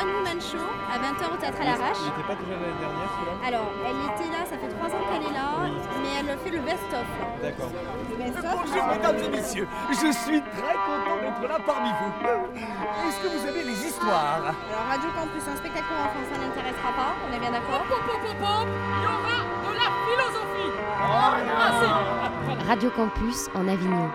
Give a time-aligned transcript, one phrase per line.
[0.00, 2.00] One Woman Show à 20h au Théâtre à l'Arrache.
[2.00, 5.04] Il n'était pas déjà l'année dernière celui-là Alors, elle était là, ça fait 3 ans
[5.12, 5.68] qu'elle est là,
[6.00, 7.04] mais elle fait le best-of.
[7.44, 7.68] D'accord.
[8.08, 12.12] Le best-of, Bonjour mesdames et messieurs, je suis très content d'être là parmi vous.
[12.16, 14.56] Est-ce que vous avez les histoires?
[14.56, 18.00] Alors, Radio Campus, un spectacle pour enfants, ça n'intéressera pas, on est bien d'accord Pop,
[18.00, 20.72] pop, pop, pop, il y aura de la philosophie.
[20.96, 22.66] Ah, si.
[22.68, 24.08] Radio Campus en Avignon.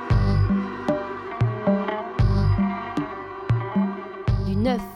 [4.47, 4.94] Du 9 au 12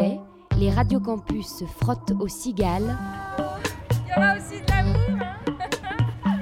[0.00, 0.20] juillet,
[0.58, 2.96] les Radio Campus se frottent aux cigales
[4.06, 5.26] Il y aura aussi de l'amour.
[6.24, 6.38] hein.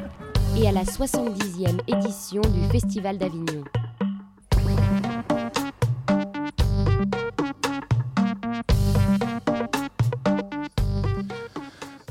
[0.57, 3.65] et à la 70e édition du Festival d'Avignon.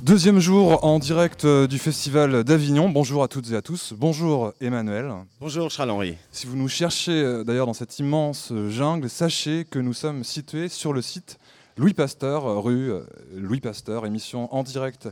[0.08, 2.88] Deuxième jour en direct euh, du Festival d'Avignon.
[2.88, 3.92] Bonjour à toutes et à tous.
[3.92, 5.12] Bonjour Emmanuel.
[5.42, 6.16] Bonjour Charles-Henri.
[6.32, 10.24] Si vous nous cherchez euh, d'ailleurs dans cette immense euh, jungle, sachez que nous sommes
[10.24, 11.40] situés sur le site
[11.76, 12.94] Louis Pasteur, rue
[13.36, 15.10] Louis Pasteur, émission en direct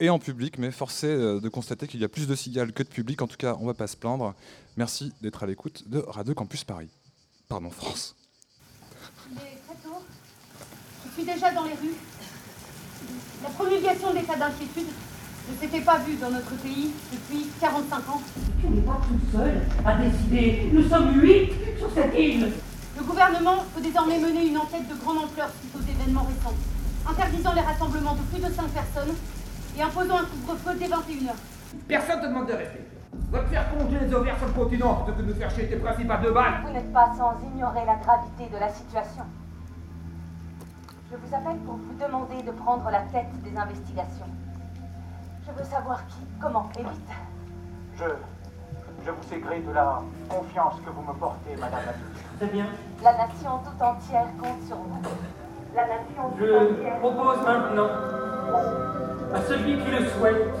[0.00, 2.88] et en public, mais forcé de constater qu'il y a plus de cigales que de
[2.88, 3.20] public.
[3.20, 4.34] En tout cas, on ne va pas se plaindre.
[4.78, 6.88] Merci d'être à l'écoute de Radio Campus Paris.
[7.50, 8.16] Pardon, France.
[9.30, 10.02] Il est très tôt.
[11.04, 11.96] Je suis déjà dans les rues.
[13.42, 14.88] La promulgation de l'état d'inquiétude
[15.50, 18.20] ne s'était pas vue dans notre pays depuis 45 ans.
[18.60, 20.70] Tu n'es pas tout seul à décider.
[20.72, 22.52] Nous sommes huit sur cette île.
[22.96, 26.56] Le gouvernement peut désormais mener une enquête de grande ampleur suite aux événements récents,
[27.08, 29.14] interdisant les rassemblements de plus de 5 personnes
[29.78, 31.32] et imposant un couvre-feu dès 21h.
[31.86, 32.80] Personne ne te demande de rester.
[33.30, 35.68] Va te faire congeler les ovaires sur le continent plutôt que de nous faire chier
[35.68, 36.62] tes principes à deux balles.
[36.66, 39.24] Vous n'êtes pas sans ignorer la gravité de la situation.
[41.10, 44.26] Je vous appelle pour vous demander de prendre la tête des investigations.
[45.46, 47.10] Je veux savoir qui, comment et vite.
[47.96, 48.04] Je,
[49.06, 52.28] je vous sais gré de la confiance que vous me portez, Madame la ministre.
[52.38, 52.66] Très bien.
[53.02, 55.00] La nation tout entière compte sur vous.
[55.74, 56.98] La nation tout Je entière.
[57.00, 57.88] propose maintenant
[59.34, 60.54] à celui qui le souhaite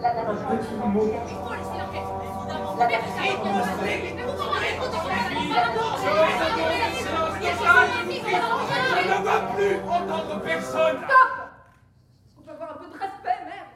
[0.00, 1.02] La un nation petit tout mot.
[1.02, 1.22] entière.
[1.28, 2.74] Il faut laisser l'enquête, évidemment.
[2.78, 3.96] La nation tout entière.
[8.08, 10.96] Mais vous comprenez, vous comprenez, La nation Je ne veux plus entendre personne
[12.38, 13.68] On peut avoir un peu de respect, merde.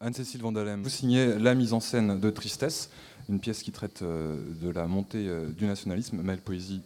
[0.00, 2.90] Anne-Cécile Vandalem, vous signez La mise en scène de Tristesse,
[3.28, 6.20] une pièce qui traite euh, de la montée euh, du nationalisme.
[6.22, 6.82] Maëlle Poésie,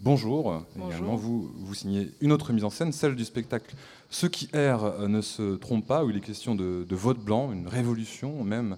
[0.00, 0.64] bonjour.
[0.88, 3.74] Également, vous, vous signez une autre mise en scène, celle du spectacle
[4.10, 7.18] Ceux qui errent euh, ne se trompent pas, où il est question de, de vote
[7.20, 8.76] blanc, une révolution même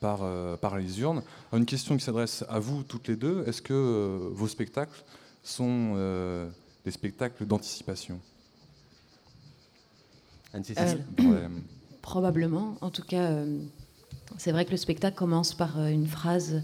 [0.00, 0.20] par,
[0.60, 1.24] par les urnes.
[1.52, 3.42] Une question qui s'adresse à vous toutes les deux.
[3.48, 5.02] Est-ce que vos spectacles
[5.48, 6.48] sont euh,
[6.84, 8.20] des spectacles d'anticipation
[10.52, 11.04] Anne-Cécile.
[11.16, 11.62] Vandalem.
[12.02, 12.76] Probablement.
[12.80, 13.58] En tout cas, euh,
[14.38, 16.62] c'est vrai que le spectacle commence par euh, une phrase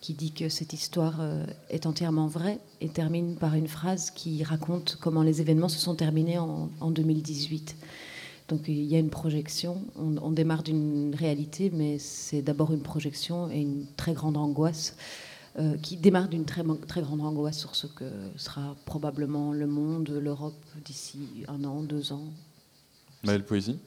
[0.00, 4.44] qui dit que cette histoire euh, est entièrement vraie et termine par une phrase qui
[4.44, 7.76] raconte comment les événements se sont terminés en, en 2018.
[8.48, 12.80] Donc il y a une projection, on, on démarre d'une réalité, mais c'est d'abord une
[12.80, 14.96] projection et une très grande angoisse
[15.58, 18.04] euh, qui démarre d'une très, très grande angoisse sur ce que
[18.36, 20.54] sera probablement le monde, l'Europe
[20.84, 22.24] d'ici un an, deux ans,
[23.24, 23.78] Maëlle Poésie?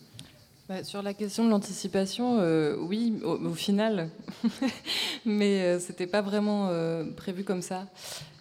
[0.67, 4.09] Bah, sur la question de l'anticipation, euh, oui, au, au final,
[5.25, 7.87] mais euh, c'était pas vraiment euh, prévu comme ça,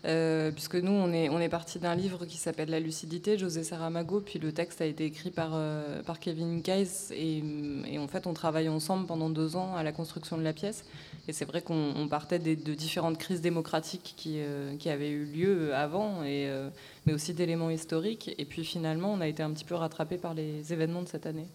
[0.06, 4.38] Euh, puisque nous, on est, parti d'un livre qui s'appelle La lucidité, José Saramago, puis
[4.38, 9.06] le texte a été écrit par, euh, Kevin Keyes, et, en fait, on travaille ensemble
[9.06, 10.84] pendant deux ans à la construction de la pièce,
[11.28, 15.74] et c'est vrai qu'on on partait de différentes crises démocratiques qui, euh, avaient eu lieu
[15.74, 20.16] avant, mais aussi d'éléments historiques, et puis finalement, on a été un petit peu rattrapé
[20.16, 21.46] par les événements de cette année.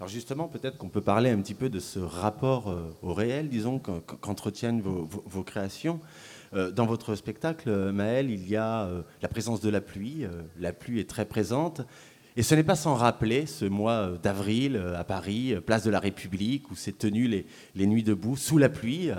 [0.00, 3.78] Alors justement, peut-être qu'on peut parler un petit peu de ce rapport au réel, disons,
[3.78, 6.00] qu'en- qu'entretiennent vos créations.
[6.54, 10.26] Euh, Dans votre spectacle, euh, Maëlle, il y a euh, la présence de la pluie.
[10.58, 11.82] La pluie est très présente.
[12.34, 16.70] Et ce n'est pas sans rappeler ce mois d'avril à Paris, place de la République,
[16.70, 19.10] où s'est tenu les, les nuits debout sous la pluie.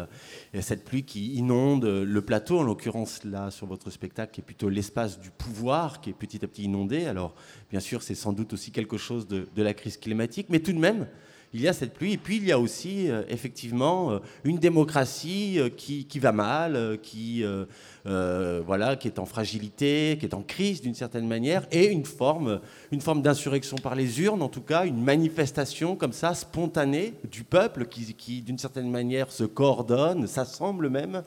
[0.52, 4.44] Et cette pluie qui inonde le plateau, en l'occurrence là sur votre spectacle, qui est
[4.44, 7.06] plutôt l'espace du pouvoir, qui est petit à petit inondé.
[7.06, 7.36] Alors
[7.70, 10.80] bien sûr, c'est sans doute aussi quelque chose de la crise climatique, mais tout de
[10.80, 11.06] même,
[11.54, 12.14] il y a cette pluie.
[12.14, 16.98] Et puis il y a aussi euh, effectivement euh, une démocratie euh, qui, va mal,
[17.02, 17.44] qui,
[18.06, 22.60] voilà, qui est en fragilité, qui est en crise d'une certaine manière, et une forme,
[22.92, 27.44] une forme d'insurrection par les urnes, en tout cas, une manifestation comme ça, spontanée du
[27.44, 31.24] peuple qui, qui d'une certaine manière, se coordonne, s'assemble même.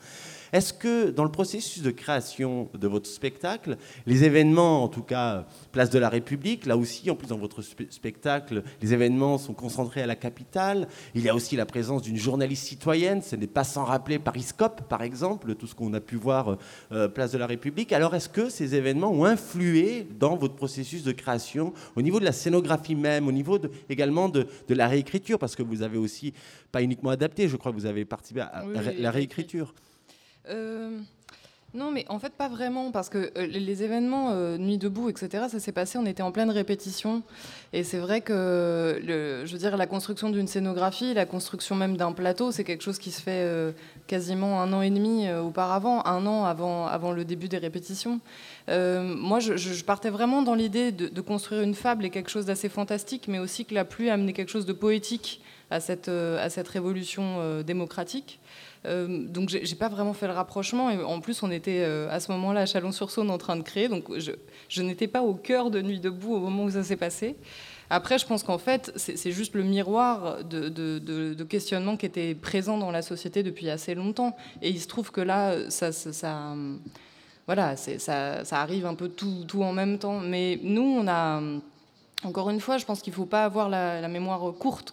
[0.52, 3.76] Est-ce que dans le processus de création de votre spectacle,
[4.06, 7.62] les événements, en tout cas Place de la République, là aussi, en plus dans votre
[7.62, 10.88] spe- spectacle, les événements sont concentrés à la la capitale.
[11.14, 13.22] Il y a aussi la présence d'une journaliste citoyenne.
[13.22, 16.56] Ce n'est pas sans rappeler Pariscope, par exemple, tout ce qu'on a pu voir
[16.92, 17.92] euh, place de la République.
[17.92, 22.24] Alors, est-ce que ces événements ont influé dans votre processus de création, au niveau de
[22.24, 23.58] la scénographie même, au niveau
[23.88, 26.32] également de, la réécriture, parce que vous avez aussi
[26.72, 28.64] pas uniquement adapté, je crois que vous avez participé à,
[28.98, 29.74] la réécriture.
[30.48, 30.98] Euh,
[31.74, 35.44] non, mais en fait, pas vraiment, parce que euh, les événements euh, Nuit debout, etc.,
[35.50, 37.22] ça s'est passé, on était en pleine répétition.
[37.74, 42.12] Et c'est vrai que, je veux dire, la construction d'une scénographie, la construction même d'un
[42.12, 43.74] plateau, c'est quelque chose qui se fait
[44.06, 48.20] quasiment un an et demi auparavant, un an avant, avant le début des répétitions.
[48.68, 52.70] moi, je, partais vraiment dans l'idée de, de, construire une fable et quelque chose d'assez
[52.70, 56.68] fantastique, mais aussi que la pluie amenait quelque chose de poétique à cette, à cette
[56.68, 58.38] révolution démocratique.
[58.86, 60.90] Euh, donc j'ai pas vraiment fait le rapprochement.
[60.90, 63.88] Et en plus, on était euh, à ce moment-là à Chalon-sur-Saône en train de créer,
[63.88, 67.36] donc je, n'étais pas au cœur de Nuit debout au moment où ça s'est passé.
[67.88, 72.78] Après, je pense qu'en fait, c'est juste le miroir de, de, questionnements qui étaient présents
[72.78, 74.36] dans la société depuis assez longtemps.
[74.60, 75.90] Et il se trouve que là, ça,
[77.46, 80.18] voilà, ça, arrive un peu tout, tout en même temps.
[80.18, 81.40] Mais nous, on a
[82.24, 84.92] encore une fois, je pense qu'il ne faut pas avoir la, mémoire courte.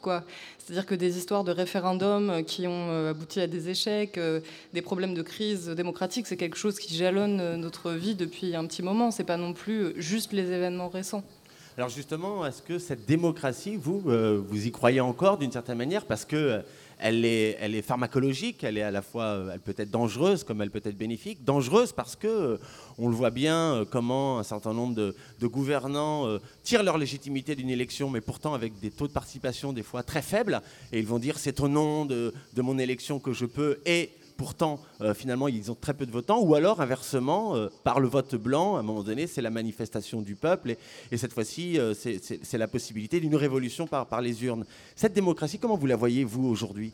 [0.57, 4.41] C'est-à-dire que des histoires de référendums qui ont euh, abouti à des échecs, euh,
[4.73, 8.65] des problèmes de crise démocratique, c'est quelque chose qui jalonne euh, notre vie depuis un
[8.65, 9.11] petit moment.
[9.11, 11.23] Ce n'est pas non plus juste les événements récents.
[11.77, 16.05] Alors justement, est-ce que cette démocratie, vous, vous y croyez encore d'une certaine manière?
[16.05, 16.61] Parce que
[17.03, 20.71] elle est, pharmacologique, elle est à la fois, euh, elle peut être dangereuse comme elle
[20.71, 21.44] peut être bénéfique.
[21.44, 22.57] Dangereuse parce que euh,
[22.97, 25.13] on le voit bien euh, comment un certain nombre de,
[25.44, 30.01] gouvernants tirent leur légitimité d'une élection, mais pourtant avec des taux de participation des fois
[30.01, 30.61] très faibles,
[30.94, 34.11] et ils vont dire c'est au nom de, de mon élection que je peux et
[34.38, 38.07] pourtant, euh, finalement, ils ont très peu de votants, ou alors, inversement, euh, par le
[38.07, 40.75] vote blanc, à un moment donné, c'est la manifestation du peuple,
[41.12, 44.65] et, cette fois-ci, euh, c'est la possibilité d'une révolution par, les urnes.
[44.95, 46.94] Cette démocratie, comment vous la voyez, vous, aujourd'hui?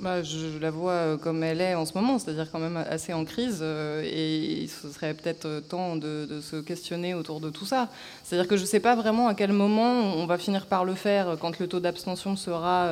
[0.00, 3.24] Bah, je la vois comme elle est en ce moment, c'est-à-dire quand même assez en
[3.24, 7.88] crise, et ce serait peut-être temps de, se questionner autour de tout ça.
[8.22, 10.94] C'est-à-dire que je ne sais pas vraiment à quel moment on va finir par le
[10.94, 12.88] faire quand le taux d'abstention sera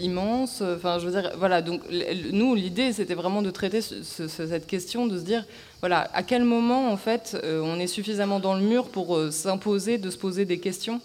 [0.00, 0.62] immense.
[0.62, 1.62] Veux dire, voilà.
[1.62, 1.82] Donc,
[2.32, 5.44] nous, l'idée, c'était vraiment de traiter cette question, de se dire,
[5.80, 9.30] voilà, à quel moment, en fait, euh, on est suffisamment dans le mur pour euh,
[9.30, 11.00] s'imposer de se poser des questions.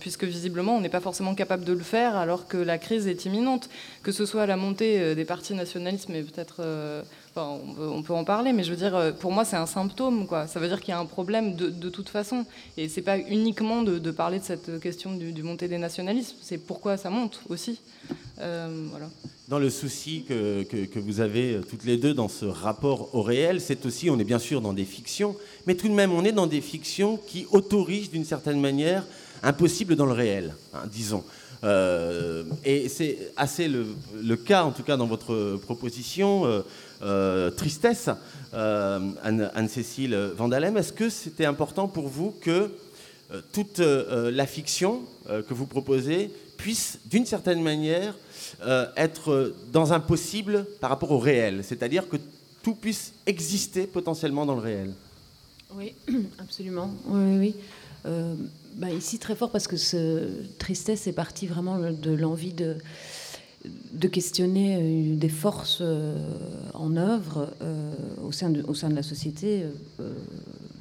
[0.00, 3.24] puisque visiblement on n'est pas forcément capable de le faire alors que la crise est
[3.24, 3.68] imminente,
[4.02, 6.60] que ce soit la montée des partis nationalistes, mais peut-être
[7.42, 10.26] on, peut, en parler, mais je veux dire, euh, pour moi, c'est un symptôme.
[10.46, 12.44] Ça veut dire qu'il y a un problème de, toute façon.
[12.76, 16.96] Et c'est pas uniquement de, parler de cette question du, montée des nationalismes, c'est pourquoi
[16.96, 17.80] ça monte aussi.
[18.40, 18.86] Euh.
[19.48, 23.60] Dans le souci que, vous avez euh, toutes les deux dans ce rapport au réel,
[23.60, 25.36] c'est aussi, on est bien sûr dans des fictions,
[25.66, 29.04] mais tout de même, on est dans des fictions qui autorisent d'une certaine manière
[29.42, 31.24] impossible dans le réel, hein, disons.
[32.64, 36.62] et c'est assez le, cas, en tout cas, dans votre proposition.
[37.56, 38.10] Tristesse,
[38.54, 40.76] euh, Anne-Cécile Vandalem.
[40.76, 42.70] Est-ce que c'était important pour vous que
[43.30, 48.14] euh, toute la fiction que vous proposez puisse, d'une certaine manière,
[48.96, 52.16] être dans un possible par rapport au réel, c'est-à-dire que
[52.62, 54.94] tout puisse exister potentiellement dans le réel?
[55.74, 55.94] Oui,
[56.38, 56.90] absolument.
[57.06, 58.12] Oui, oui.
[58.76, 60.28] Bah, ici, très fort, parce que ce
[60.58, 62.76] tristesse est parti vraiment de l'envie de
[63.64, 66.14] de questionner euh, des forces euh,
[66.74, 69.64] en œuvre euh, au, sein de, au sein de la société,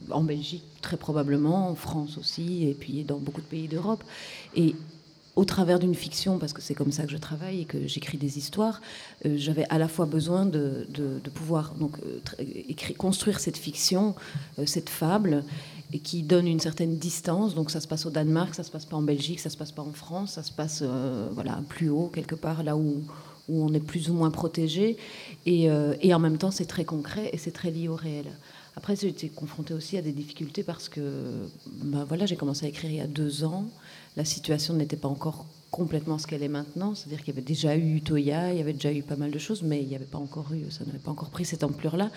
[0.10, 4.04] en Belgique très probablement, en France aussi, et puis dans beaucoup de pays d'Europe.
[4.56, 4.76] Et
[5.36, 8.18] au travers d'une fiction, parce que c'est comme ça que je travaille et que j'écris
[8.18, 8.82] des histoires,
[9.24, 10.88] j'avais à la fois besoin de,
[11.34, 11.98] pouvoir donc,
[12.98, 14.16] construire cette fiction,
[14.66, 15.44] cette fable,
[15.94, 17.56] et qui donne une certaine distance.
[17.56, 19.72] Donc ça se passe au Danemark, ça se passe pas en Belgique, ça se passe
[19.72, 23.02] pas en France, ça se passe euh, voilà plus haut quelque part là où
[23.50, 24.98] où on est plus ou moins protégé
[25.46, 28.26] et, euh, et en même temps c'est très concret et c'est très lié au réel.
[28.76, 31.02] Après j'ai été confrontée aussi à des difficultés parce que
[31.66, 33.66] ben voilà j'ai commencé à écrire il y a deux ans,
[34.18, 35.46] la situation n'était pas encore
[35.78, 38.74] complètement ce qu'elle est maintenant, c'est-à-dire qu'il y avait déjà eu Toya, il y avait
[38.74, 40.98] déjà eu pas mal de choses, mais il n'y avait pas encore eu, ça n'avait
[40.98, 42.10] pas encore pris cette ampleur-là.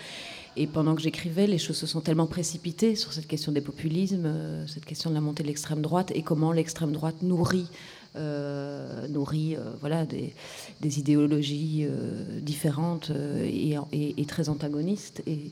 [0.57, 4.25] Et pendant que j'écrivais, les choses se sont tellement précipitées sur cette question des populismes,
[4.25, 7.67] euh, cette question de la montée de l'extrême droite et comment l'extrême droite nourrit,
[8.15, 10.33] euh, nourrit euh, voilà, des,
[10.81, 11.85] idéologies
[12.41, 15.21] différentes et, très antagonistes.
[15.27, 15.51] Et,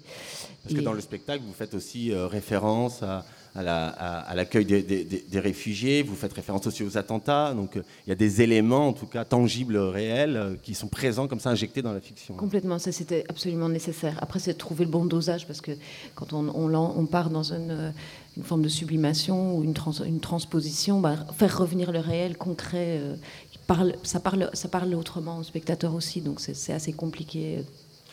[0.63, 3.23] Parce que dans le spectacle, vous faites aussi référence à,
[3.55, 8.15] à l'accueil des, réfugiés, vous faites référence aussi aux attentats, donc euh, il y a
[8.15, 11.93] des éléments, en tout cas tangibles, réels, euh, qui sont présents comme ça, injectés dans
[11.93, 12.35] la fiction.
[12.35, 14.17] Complètement, ça c'était absolument nécessaire.
[14.21, 15.71] Après, c'est de trouver le bon dosage, parce que
[16.15, 17.91] quand on, part dans une, euh,
[18.37, 23.01] une, forme de sublimation ou une, transposition, bah, faire revenir le réel concret,
[24.03, 27.63] ça, parle, ça parle autrement au spectateur aussi, donc c'est assez compliqué,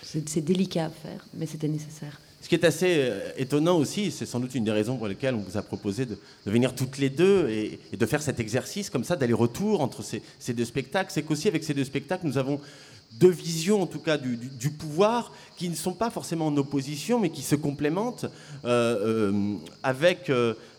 [0.02, 2.20] c'est délicat à faire, mais c'était nécessaire.
[2.46, 5.34] Ce qui est assez euh, étonnant aussi, c'est sans doute une des raisons pour lesquelles
[5.34, 9.02] on vous a proposé de, venir toutes les deux et, de faire cet exercice comme
[9.02, 12.60] ça, d'aller-retour entre ces, deux spectacles, c'est qu'aussi avec ces deux spectacles, nous avons
[13.14, 17.18] deux visions en tout cas du, du, pouvoir qui ne sont pas forcément en opposition
[17.18, 18.26] mais qui se complémentent.
[18.64, 20.30] Euh, euh, avec,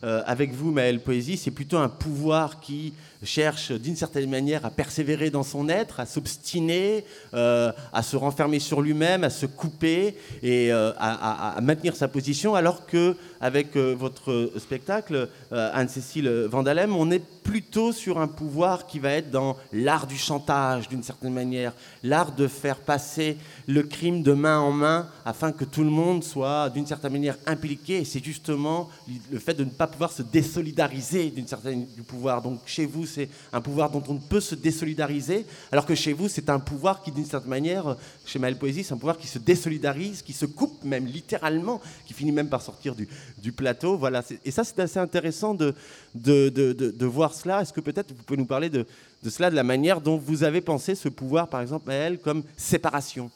[0.04, 5.30] avec vous, Maëlle Poésie, c'est plutôt un pouvoir qui cherche d'une certaine manière à persévérer
[5.30, 10.72] dans son être, à s'obstiner, euh, à se renfermer sur lui-même, à se couper et
[10.72, 17.24] euh, à, maintenir sa position, alors que avec euh, votre spectacle, Anne-Cécile Vandalem, on est
[17.44, 21.74] plutôt sur un pouvoir qui va être dans l'art du chantage, d'une certaine manière,
[22.04, 23.38] l'art de faire passer
[23.68, 27.38] le crime de main en main afin que tout le monde soit d'une certaine manière
[27.46, 28.00] impliqué.
[28.00, 28.90] Et c'est justement
[29.32, 32.42] le fait de ne pas pouvoir se désolidariser d'une certaine du pouvoir.
[32.42, 36.14] Donc chez vous, c'est un pouvoir dont on ne peut se désolidariser, alors que chez
[36.14, 39.28] vous, c'est un pouvoir qui, d'une certaine manière, chez Maël Poésie, c'est un pouvoir qui
[39.28, 43.98] se désolidarise, qui se coupe même littéralement, qui finit même par sortir du, du plateau.
[43.98, 44.24] Voilà.
[44.46, 45.74] Et ça, c'est assez intéressant de,
[46.16, 47.62] de, de, de, voir cela.
[47.62, 48.86] Est-ce que peut-être vous pouvez nous parler de,
[49.24, 52.44] de cela, de la manière dont vous avez pensé ce pouvoir, par exemple, Maël, comme
[52.56, 53.32] séparation?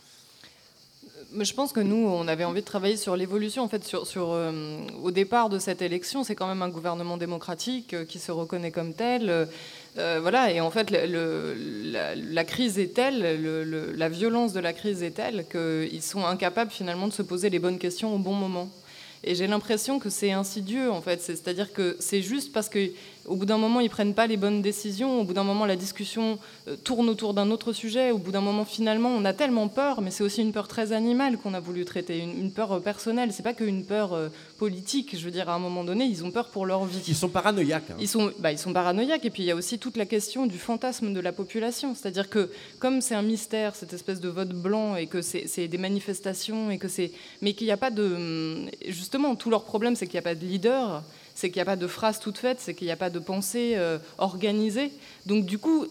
[1.39, 3.63] Je pense que nous, on avait envie de travailler sur l'évolution.
[3.63, 4.51] En fait, sur, euh,
[5.01, 8.71] au départ de cette élection, c'est quand même un gouvernement démocratique euh, qui se reconnaît
[8.71, 9.47] comme tel.
[9.97, 13.41] Euh, voilà, et en fait, la, crise est telle,
[13.95, 17.59] la violence de la crise est telle qu'ils sont incapables finalement de se poser les
[17.59, 18.69] bonnes questions au bon moment.
[19.23, 21.21] Et j'ai l'impression que c'est insidieux, en fait.
[21.21, 22.89] C'est-à-dire que c'est juste parce que
[23.25, 25.21] au bout d'un moment, ils prennent pas les bonnes décisions.
[25.21, 28.11] Au bout d'un moment, la discussion euh, tourne autour d'un autre sujet.
[28.11, 30.91] Au bout d'un moment, finalement, on a tellement peur, mais c'est aussi une peur très
[30.91, 33.31] animale qu'on a voulu traiter, une, peur euh, personnelle.
[33.31, 35.15] C'est pas qu'une peur euh, politique.
[35.17, 37.01] Je veux dire, à un moment donné, ils ont peur pour leur vie.
[37.07, 37.91] Ils sont paranoïaques.
[37.91, 37.97] Hein.
[37.99, 39.25] Ils sont, bah, ils sont paranoïaques.
[39.25, 41.93] Et puis il y a aussi toute la question du fantasme de la population.
[41.93, 42.49] C'est-à-dire que
[42.79, 46.77] comme c'est un mystère, cette espèce de vote blanc, et que c'est des manifestations, et
[46.77, 47.11] que c'est,
[47.41, 50.23] mais qu'il n'y a pas de, hum, justement, tout leur problème, c'est qu'il n'y a
[50.23, 51.03] pas de leader
[51.35, 53.19] c'est qu'il n'y a pas de phrase toute faite, c'est qu'il n'y a pas de
[53.19, 54.91] pensée euh, organisée.
[55.25, 55.87] Donc du coup,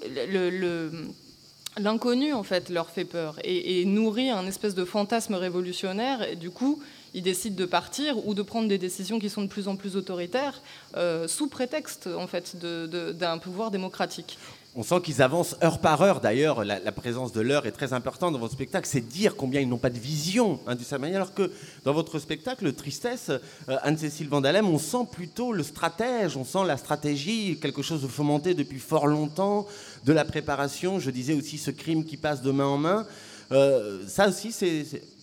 [1.78, 6.22] l'inconnu en fait leur fait peur et, nourrit un espèce de fantasme révolutionnaire.
[6.28, 6.80] Et du coup,
[7.14, 9.96] ils décident de partir ou de prendre des décisions qui sont de plus en plus
[9.96, 10.62] autoritaires
[10.96, 14.38] euh, sous prétexte en fait d'un pouvoir démocratique.
[14.76, 16.20] On sent qu'ils avancent heure par heure.
[16.20, 18.86] D'ailleurs, la, présence de l'heure est très importante dans votre spectacle.
[18.88, 21.16] C'est dire combien ils n'ont pas de vision, hein, manière.
[21.16, 21.50] Alors que
[21.84, 26.76] dans votre spectacle, Tristesse, euh, Anne-Cécile Vandalem, on sent plutôt le stratège, on sent la
[26.76, 29.66] stratégie, quelque chose de fomenté depuis fort longtemps,
[30.04, 31.00] de la préparation.
[31.00, 33.06] Je disais aussi ce crime qui passe de main en main.
[33.50, 34.50] Euh, ça aussi.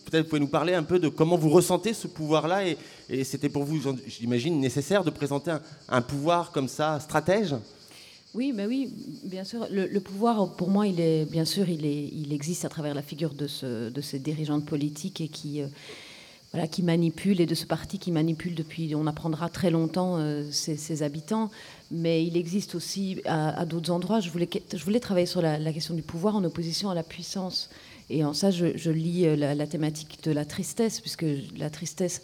[0.05, 2.65] Peut-être vous pouvez nous parler un peu de comment vous ressentez ce pouvoir-là.
[3.09, 5.53] Et, c'était pour vous, j'imagine, nécessaire de présenter
[5.87, 7.55] un pouvoir comme ça, stratège?
[8.37, 9.67] Oui, ben oui, bien sûr.
[9.71, 13.47] Le, pouvoir, pour moi, il est bien sûr, il, existe à travers la figure de,
[13.47, 15.67] ce, de ces dirigeants politiques et qui, euh,
[16.83, 21.49] manipulent et de ce parti qui manipule depuis, on apprendra très longtemps euh, ses, habitants.
[21.89, 24.19] Mais il existe aussi à, d'autres endroits.
[24.19, 27.71] Je voulais, travailler sur la, question du pouvoir en opposition à la puissance.
[28.11, 31.25] Et en ça, je, lis euh, la, thématique de la tristesse, puisque
[31.57, 32.21] la tristesse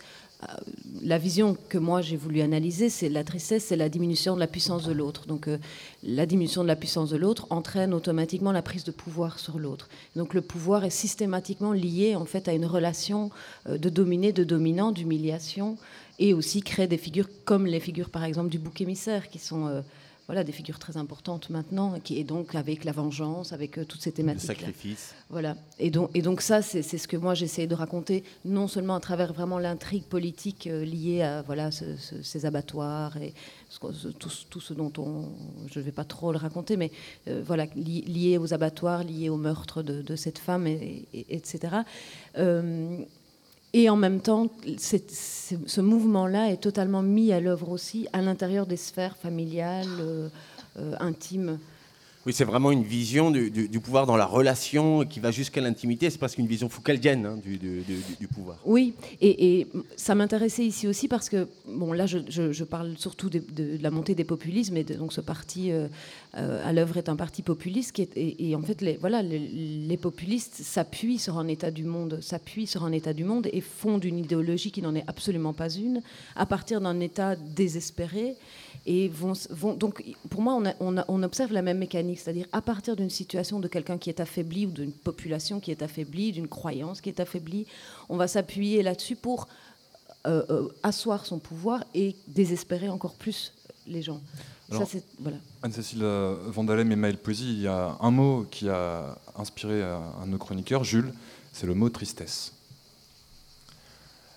[1.02, 4.48] la vision que moi j'ai voulu analyser, c'est la tristesse, c'est la diminution de la
[4.48, 5.26] puissance de l'autre.
[5.28, 5.58] Donc euh,
[6.04, 9.90] la diminution de la puissance de l'autre entraîne automatiquement la prise de pouvoir sur l'autre.
[10.16, 13.32] Donc le pouvoir est systématiquement lié en fait à une relation
[13.68, 15.78] euh, de dominé, de dominant, d'humiliation,
[16.20, 19.84] et aussi crée des figures comme les figures par exemple du bouc émissaire qui sont
[20.28, 24.02] voilà, des figures très importantes maintenant, qui est donc avec la vengeance, avec euh, toutes
[24.02, 24.50] ces thématiques.
[24.50, 25.14] Le sacrifice.
[25.30, 25.58] Voilà.
[25.80, 29.00] Et donc, et donc ça, c'est ce que moi j'essaie de raconter, non seulement à
[29.02, 33.34] travers vraiment l'intrigue politique euh, liée à voilà ces abattoirs et
[34.20, 35.30] tout, tout, ce dont on,
[35.72, 36.92] je ne vais pas trop le raconter, mais
[37.28, 41.78] euh, voilà lié aux abattoirs, lié au meurtre de, cette femme, et, etc.
[43.74, 48.78] Et en même temps, ce mouvement-là est totalement mis à l'œuvre aussi à l'intérieur des
[48.78, 50.30] sphères familiales, euh,
[50.78, 51.58] euh, intimes.
[52.26, 56.10] Oui, c'est vraiment une vision du, pouvoir dans la relation qui va jusqu'à l'intimité.
[56.10, 58.60] C'est presque une vision foucaldienne hein, du, pouvoir.
[58.66, 63.44] Oui, et, ça m'intéressait ici aussi parce que, bon, là, je, parle surtout de,
[63.82, 65.88] la montée des populismes et donc ce parti euh,
[66.36, 69.98] euh, à l'œuvre est un parti populiste qui est, et, en fait, les, voilà, les,
[69.98, 74.04] populistes s'appuient sur un état du monde, s'appuient sur un état du monde et fondent
[74.06, 76.02] une idéologie qui n'en est absolument pas une
[76.36, 78.36] à partir d'un état désespéré
[78.86, 82.96] et vont, vont, donc pour moi on, on, observe la même mécanique, c'est-à-dire à partir
[82.96, 87.00] d'une situation de quelqu'un qui est affaibli ou d'une population qui est affaiblie, d'une croyance
[87.00, 87.66] qui est affaiblie,
[88.10, 89.48] on va s'appuyer là-dessus pour
[90.26, 93.54] euh, euh, asseoir son pouvoir et désespérer encore plus
[93.88, 94.22] les gens.
[94.70, 95.38] voilà.
[95.62, 100.26] Anne-Cécile euh, Vandalem et Maël Poésy, il y a un mot qui a inspiré un
[100.26, 101.14] de nos chroniqueurs, Jules,
[101.52, 102.54] c'est le mot tristesse.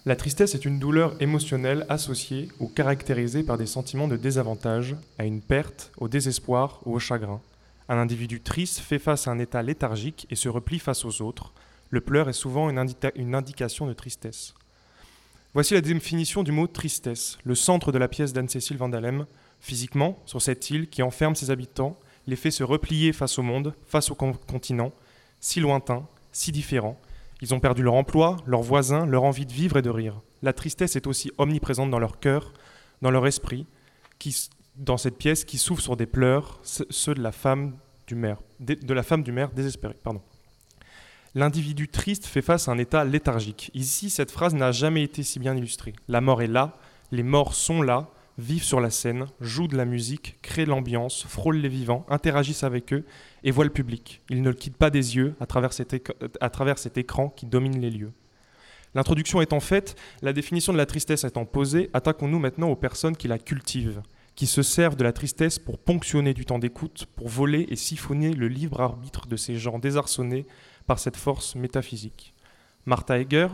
[0.06, 5.24] La tristesse est une douleur émotionnelle associée ou caractérisée par des sentiments de désavantage, à
[5.24, 7.40] une perte, au désespoir ou au chagrin.
[7.88, 11.52] Un individu triste fait face à un état léthargique et se replie face aux autres.
[11.90, 14.54] Le pleur est souvent une, indication de tristesse.
[15.54, 19.26] Voici la définition du mot tristesse, le centre de la pièce d'Anne-Cécile Vandalem.
[19.58, 21.98] Physiquement, sur cette île qui enferme ses habitants,
[22.28, 24.92] les fait se replier face au monde, face au continent,
[25.40, 26.96] si lointain, si différent,
[27.42, 30.20] ils ont perdu leur emploi, leurs voisins, leur envie de vivre et de rire.
[30.42, 32.52] La tristesse est aussi omniprésente dans leur cœur,
[33.02, 33.66] dans leur esprit,
[34.76, 37.76] dans cette pièce qui souffre sur des pleurs, ceux de la femme
[38.06, 39.96] du maire, de la femme du maire désespérée.
[41.34, 43.70] L'individu triste fait face à un état léthargique.
[43.74, 45.92] Ici, cette phrase n'a jamais été si bien illustrée.
[46.08, 46.78] La mort est là,
[47.10, 51.56] les morts sont là, vivent sur la scène, jouent de la musique, créent l'ambiance, frôlent
[51.56, 53.04] les vivants, interagissent avec eux
[53.44, 54.22] et voient le public.
[54.30, 57.46] Ils ne le quittent pas des yeux à travers cet, à travers cet écran qui
[57.46, 58.12] domine les lieux.
[58.94, 63.28] L'introduction étant faite, la définition de la tristesse étant posée, attaquons-nous maintenant aux personnes qui
[63.28, 64.02] la cultivent,
[64.34, 68.32] qui se servent de la tristesse pour ponctionner du temps d'écoute, pour voler et siphonner
[68.32, 70.46] le libre arbitre de ces gens désarçonnés
[70.86, 72.34] par cette force métaphysique.
[72.84, 73.48] Martha Heger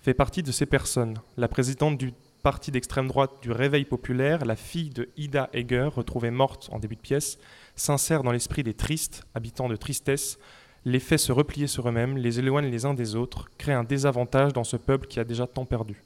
[0.00, 2.12] fait partie de ces personnes, la présidente du
[2.42, 6.96] partie d'extrême droite du Réveil populaire, la fille de Ida Eger, retrouvée morte en début
[6.96, 7.38] de pièce,
[7.76, 10.38] s'insère dans l'esprit des tristes, habitants de tristesse,
[10.84, 14.52] les fait se replier sur eux-mêmes, les éloigne les uns des autres, crée un désavantage
[14.52, 16.02] dans ce peuple qui a déjà tant perdu.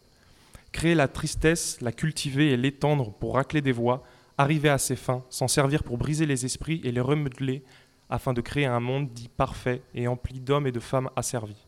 [0.72, 4.02] Créer la tristesse, la cultiver et l'étendre pour racler des voix,
[4.36, 7.64] arriver à ses fins, s'en servir pour briser les esprits et les remodeler
[8.10, 11.66] afin de créer un monde dit parfait et empli d'hommes et de femmes asservis.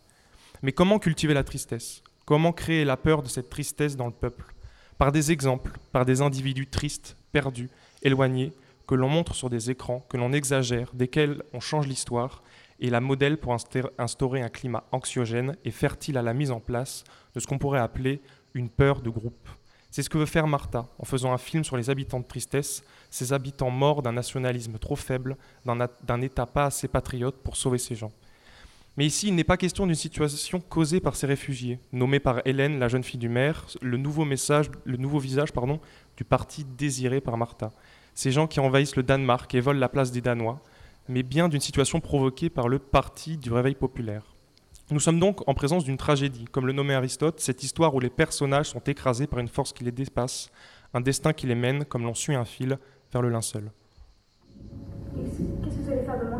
[0.62, 2.02] Mais comment cultiver la tristesse?
[2.26, 4.44] Comment créer la peur de cette tristesse dans le peuple?
[4.98, 7.70] Par des exemples, par des individus tristes, perdus,
[8.02, 8.52] éloignés,
[8.86, 12.42] que l'on montre sur des écrans, que l'on exagère, desquels on change l'histoire,
[12.80, 13.56] et la modèle pour
[13.98, 17.80] instaurer un climat anxiogène et fertile à la mise en place de ce qu'on pourrait
[17.80, 18.20] appeler
[18.54, 19.48] une peur de groupe.
[19.90, 22.84] C'est ce que veut faire Martha en faisant un film sur les habitants de tristesse,
[23.10, 27.94] ces habitants morts d'un nationalisme trop faible, d'un État pas assez patriote pour sauver ces
[27.94, 28.12] gens.
[28.98, 32.80] Mais ici, il n'est pas question d'une situation causée par ces réfugiés, nommés par Hélène,
[32.80, 35.50] la jeune fille du maire, le nouveau, message, le nouveau visage
[36.16, 37.70] du parti désiré par Martha.
[38.16, 40.60] Ces gens qui envahissent le Danemark et volent la place des Danois,
[41.08, 44.34] mais bien d'une situation provoquée par le parti du réveil populaire.
[44.90, 48.10] Nous sommes donc en présence d'une tragédie, comme le nommait Aristote, cette histoire où les
[48.10, 50.50] personnages sont écrasés par une force qui les dépasse,
[50.92, 52.76] un destin qui les mène, comme l'on suit un fil,
[53.12, 53.70] vers le linceul
[55.14, 56.38] que vous allez faire de moi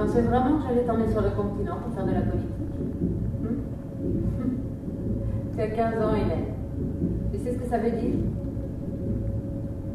[0.00, 2.48] pensais vraiment que j'allais t'emmener sur le continent pour faire de la politique?
[5.54, 6.54] Tu as 15 ans, Hélène.
[7.32, 8.14] Tu sais ce que ça veut dire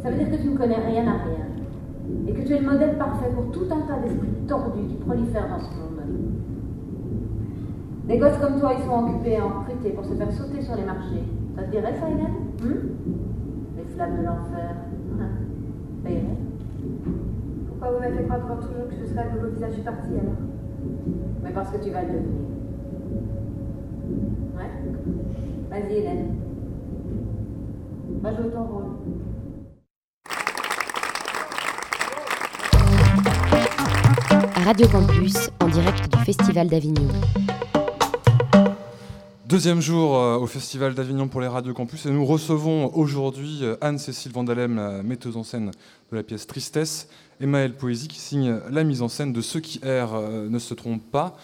[0.04, 1.46] Ça veut dire que tu ne connais rien à rien.
[2.28, 5.50] Et que tu es le modèle parfait pour tout un tas d'esprits tordus qui prolifèrent
[5.50, 6.02] dans ce monde.
[8.08, 10.76] Des gosses comme toi, ils sont occupés à en recruter pour se faire sauter sur
[10.76, 11.24] les marchés.
[11.56, 12.36] Ça te dirait ça, Hélène?
[12.62, 13.78] Hmm?
[13.78, 14.76] Les flammes de l'enfer.
[16.04, 16.38] Ça irait
[17.86, 19.76] pourquoi vous m'avez fait croire devant tout le monde que je serais le nouveau visage
[19.76, 20.34] du parti alors
[21.43, 22.32] Mais parce que tu vas le devenir.
[24.56, 24.71] Ouais
[25.69, 26.36] Vas-y, Hélène.
[28.21, 28.86] Va jouer ton rôle.
[34.65, 37.08] Radio Campus, en direct du Festival d'Avignon.
[39.47, 43.75] Deuxième jour euh, au Festival d'Avignon pour les radios campus et nous recevons aujourd'hui euh,
[43.79, 45.69] Anne-Cécile Vandalem, la metteuse en scène
[46.12, 47.08] de la pièce Tristesse,
[47.39, 50.58] et Maëlle Poésie qui signe la mise en scène de Ceux qui errent euh, ne
[50.58, 51.38] se trompent pas.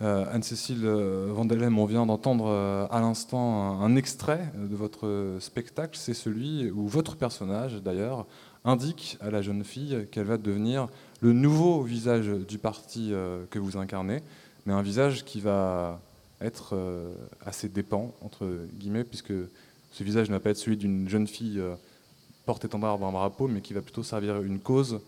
[0.00, 6.88] Anne-Cécile Vandalem, on vient d'entendre à l'instant un, extrait de votre spectacle, c'est celui où
[6.88, 8.24] votre personnage d'ailleurs
[8.64, 10.88] indique à la jeune fille qu'elle va devenir
[11.20, 13.12] le nouveau visage du parti
[13.50, 14.22] que vous incarnez,
[14.64, 16.00] mais un visage qui va
[16.40, 16.76] être
[17.44, 19.32] assez euh, dépend, entre guillemets, puisque
[19.92, 21.74] ce visage ne va pas être celui d'une jeune fille euh,
[22.46, 25.00] porte-étendard Barbara Pau, mais qui va plutôt servir une cause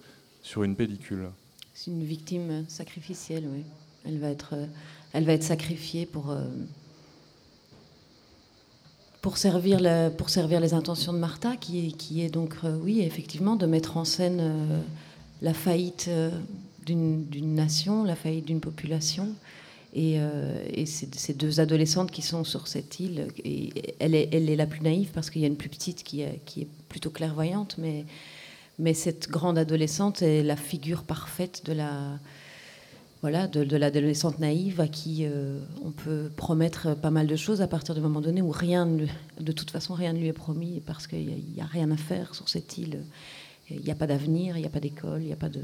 [0.42, 1.28] sur une pellicule.
[1.74, 3.64] C'est une victime sacrificielle, oui.
[4.04, 4.54] Elle va être,
[5.12, 6.36] elle va être sacrifiée pour,
[9.20, 9.78] pour, servir
[10.16, 14.04] pour servir les intentions de Martha, qui, qui est donc, oui, effectivement, de mettre en
[14.04, 14.82] scène
[15.40, 16.10] la faillite
[16.84, 19.28] d'une nation, la faillite d'une population.
[19.94, 23.28] Et, euh, ces deux adolescentes qui sont sur cette île,
[23.98, 27.10] elle, est, la plus naïve parce qu'il y a une plus petite qui est, plutôt
[27.10, 28.04] clairvoyante, mais,
[28.94, 32.18] cette grande adolescente est la figure parfaite de la
[33.20, 37.68] voilà de, l'adolescente naïve à qui euh, on peut promettre pas mal de choses à
[37.68, 38.84] partir du moment donné où rien,
[39.38, 41.96] de toute façon, rien ne lui est promis parce qu'il n'y a, a, rien à
[41.96, 43.04] faire sur cette île.
[43.70, 45.62] Il n'y a pas d'avenir, il n'y a pas d'école, il n'y a pas de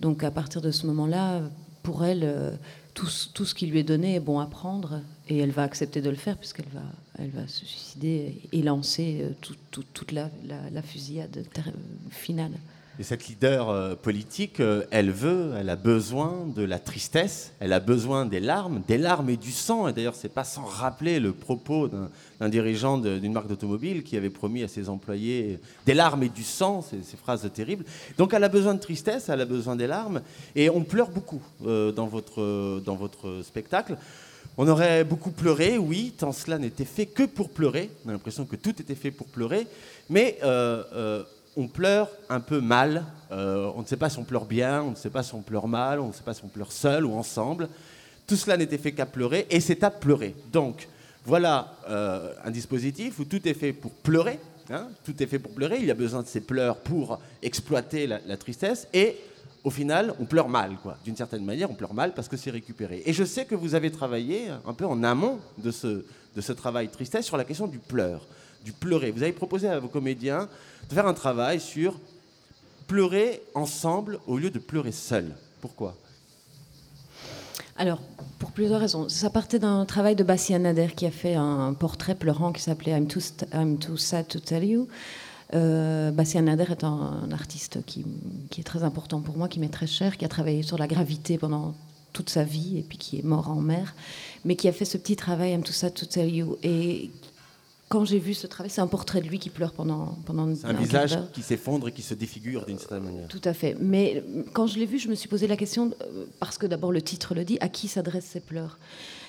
[0.00, 1.42] donc à partir de ce moment-là,
[1.82, 2.50] pour elle, euh,
[2.94, 6.00] tout, tout, ce qui lui est donné est bon à prendre et elle va accepter
[6.00, 6.82] de le faire puisqu'elle va,
[7.18, 9.30] elle va se suicider et lancer euh,
[9.70, 10.30] toute la,
[10.72, 11.44] la, fusillade
[12.10, 12.52] finale.
[13.00, 17.72] Et cette leader euh, politique, euh, elle veut, elle a besoin de la tristesse, elle
[17.72, 19.88] a besoin des larmes, des larmes et du sang.
[19.88, 24.30] Et d'ailleurs, c'est pas sans rappeler le propos d'un dirigeant d'une marque d'automobile qui avait
[24.30, 27.84] promis à ses employés des larmes et du sang, ces, ces, phrases terribles.
[28.16, 30.22] Donc, elle a besoin de tristesse, elle a besoin des larmes,
[30.54, 33.96] et on pleure beaucoup euh, dans, votre, dans votre spectacle.
[34.56, 37.90] On aurait beaucoup pleuré, oui, tant cela n'était fait que pour pleurer.
[38.04, 39.66] On a l'impression que tout était fait pour pleurer,
[40.08, 40.38] mais
[41.56, 43.04] on pleure un peu mal.
[43.30, 45.42] Euh, on ne sait pas si on pleure bien, on ne sait pas si on
[45.42, 47.68] pleure mal, on ne sait pas si on pleure seul ou ensemble.
[48.26, 50.34] Tout cela n'était fait qu'à pleurer et c'est à pleurer.
[50.52, 50.88] Donc
[51.24, 54.38] voilà euh, un dispositif où tout est fait pour pleurer.
[54.70, 54.88] Hein.
[55.04, 55.76] tout est fait pour pleurer.
[55.78, 59.16] Il y a besoin de ces pleurs pour exploiter la, tristesse et
[59.62, 60.98] au final, on pleure mal, quoi.
[61.04, 63.02] D'une certaine manière, on pleure mal parce que c'est récupéré.
[63.06, 66.52] Et je sais que vous avez travaillé un peu en amont de ce, de ce
[66.52, 68.26] travail tristesse sur la question du pleur,
[68.64, 69.10] du pleurer.
[69.10, 70.48] Vous avez proposé à vos comédiens
[70.88, 71.98] de faire un travail sur
[72.86, 75.34] pleurer ensemble au lieu de pleurer seul.
[75.60, 75.96] Pourquoi?
[77.76, 78.00] Alors,
[78.38, 79.08] pour plusieurs raisons.
[79.08, 82.92] Ça partait d'un travail de Bastian Nader qui a fait un portrait pleurant qui s'appelait
[82.92, 83.20] I'm too,
[83.52, 84.88] I'm too sad to tell you.
[85.54, 88.04] Euh, Bastian Nader est un, artiste qui,
[88.50, 90.86] qui, est très important pour moi, qui m'est très cher, qui a travaillé sur la
[90.86, 91.74] gravité pendant
[92.12, 93.94] toute sa vie et puis qui est mort en mer,
[94.44, 97.10] mais qui a fait ce petit travail I'm too sad to tell you et
[97.94, 100.54] quand j'ai vu ce travail, c'est un portrait de lui qui pleure pendant pendant un,
[100.64, 103.28] un visage qui s'effondre et qui se défigure d'une certaine manière.
[103.28, 103.76] Tout à fait.
[103.78, 106.90] Mais quand je l'ai vu, je me suis posé la question euh, parce que d'abord
[106.90, 108.78] le titre le dit à qui s'adressent ces pleurs?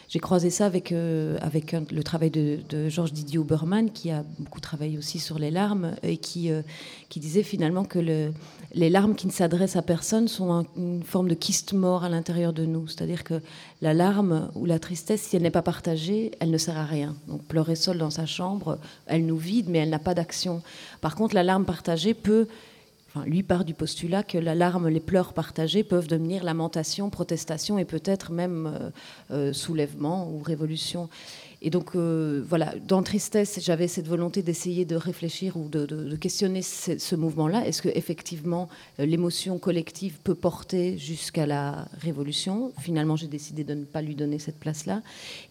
[0.07, 4.59] J'ai croisé ça avec, euh, avec le travail de, Georges Didier Huberman, qui a beaucoup
[4.59, 6.61] travaillé aussi sur les larmes, et qui, euh,
[7.09, 8.31] qui disait finalement que le,
[8.73, 12.53] les larmes qui ne s'adressent à personne sont une forme de kyste mort à l'intérieur
[12.53, 12.87] de nous.
[12.87, 13.41] C'est-à-dire que
[13.81, 17.15] la larme ou la tristesse, si elle n'est pas partagée, elle ne sert à rien.
[17.27, 20.61] Donc pleurer seul dans sa chambre, elle nous vide, mais elle n'a pas d'action.
[21.01, 22.47] Par contre, la larme partagée peut
[23.25, 27.85] lui part du postulat que la larme, les pleurs partagés peuvent devenir lamentation, protestation et
[27.85, 28.89] peut-être même euh,
[29.31, 31.09] euh, soulèvement ou révolution.
[31.65, 36.61] Et donc, euh, voilà, dans Tristesse, j'avais cette volonté d'essayer de réfléchir ou de, questionner
[36.61, 37.65] ce, mouvement-là.
[37.65, 42.71] Est-ce que effectivement euh, l'émotion collective peut porter jusqu'à la révolution?
[42.79, 45.01] Finalement, j'ai décidé de ne pas lui donner cette place-là.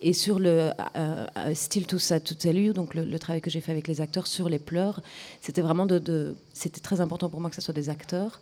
[0.03, 3.61] Et sur le euh, Still to Sad to Tell You, donc le, travail que j'ai
[3.61, 5.03] fait avec les acteurs sur les pleurs,
[5.41, 8.41] c'était vraiment de, c'était très important pour moi que ce soit des acteurs,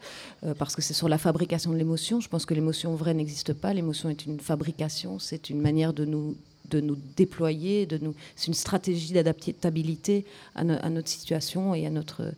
[0.58, 2.20] parce que c'est sur la fabrication de l'émotion.
[2.20, 3.72] Je pense que l'émotion vraie n'existe pas.
[3.72, 6.37] L'émotion est une fabrication, c'est une manière de nous
[6.70, 8.14] de nous déployer, de nous.
[8.37, 12.33] C'est une stratégie d'adaptabilité à, notre situation et à notre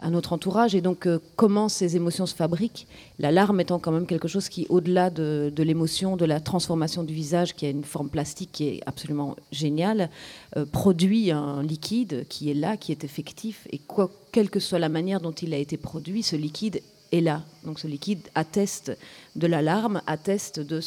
[0.00, 0.74] à notre entourage.
[0.74, 2.86] Et donc, euh, comment ces émotions se fabriquent?
[3.18, 7.14] La larme étant quand même quelque chose qui, au-delà de, l'émotion, de la transformation du
[7.14, 10.10] visage, qui a une forme plastique qui est absolument géniale,
[10.56, 13.66] euh, produit un liquide qui est là, qui est effectif.
[13.70, 17.20] Et quoi, quelle que soit la manière dont il a été produit, ce liquide est
[17.20, 17.42] là.
[17.64, 18.96] Donc ce liquide atteste
[19.36, 20.80] de la larme, atteste de,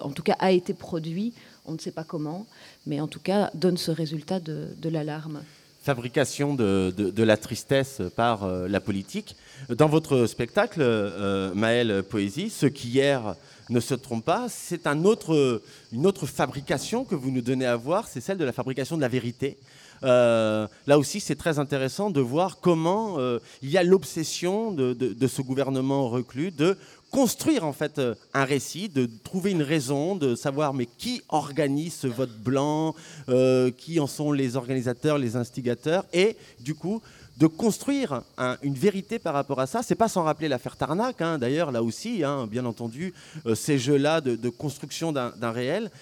[0.00, 1.32] en tout cas, a été produit
[1.64, 2.46] on ne sait pas comment,
[2.86, 5.42] mais en tout cas donne ce résultat de, l'alarme.
[5.82, 9.36] Fabrication de, la tristesse par euh, la politique.
[9.68, 13.34] Dans votre spectacle, euh, Maëlle Poésie, ce qui hier
[13.70, 18.20] ne se trompe pas, c'est une autre fabrication que vous nous donnez à voir, c'est
[18.20, 19.56] celle de la fabrication de la vérité.
[20.02, 23.18] Euh, là aussi, c'est très intéressant de voir comment
[23.62, 26.76] il y a l'obsession de, de, ce gouvernement reclus de
[27.14, 31.94] construire en fait euh, un récit, de trouver une raison, de savoir mais qui organise
[31.94, 32.92] ce vote blanc,
[33.28, 37.00] euh, qui en sont les organisateurs, les instigateurs, et du coup
[37.36, 38.22] de construire
[38.62, 39.82] une vérité par rapport à ça.
[39.84, 43.14] C'est pas sans rappeler l'affaire Tarnac, hein, d'ailleurs là aussi, hein, bien entendu,
[43.46, 45.92] euh, ces jeux-là de, construction d'un réel.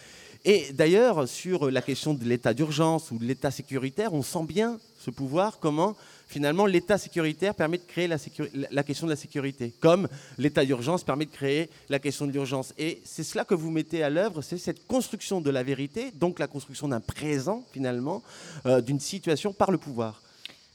[0.47, 4.79] Et d'ailleurs, sur la question de l'état d'urgence ou de l'état sécuritaire, on sent bien
[4.99, 5.95] ce pouvoir, comment
[6.33, 11.27] finalement l'état sécuritaire permet de créer la, question de la sécurité, comme l'état d'urgence permet
[11.27, 12.73] de créer la question de l'urgence.
[12.79, 16.39] Et c'est cela que vous mettez à l'œuvre, c'est cette construction de la vérité, donc
[16.39, 18.23] la construction d'un présent finalement,
[18.67, 20.23] euh, d'une situation par le pouvoir.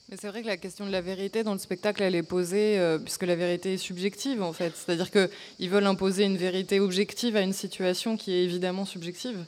[0.10, 2.80] Mais c'est vrai que la question de la vérité dans le spectacle, elle est posée
[2.80, 4.74] euh, puisque la vérité est subjective en fait.
[4.76, 9.44] C'est-à-dire qu'ils veulent imposer une vérité objective à une situation qui est évidemment subjective.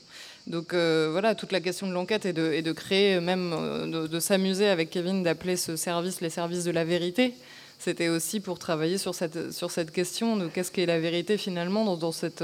[0.48, 4.68] Donc euh, voilà, toute la question de l'enquête est de, créer, même euh, de, s'amuser
[4.68, 7.34] avec Kevin d'appeler ce service les services de la vérité.
[7.78, 11.86] C'était aussi pour travailler sur cette, sur cette question de qu'est-ce qu'est la vérité finalement
[11.86, 12.44] dans, dans, cette,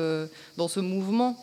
[0.56, 1.38] dans ce mouvement,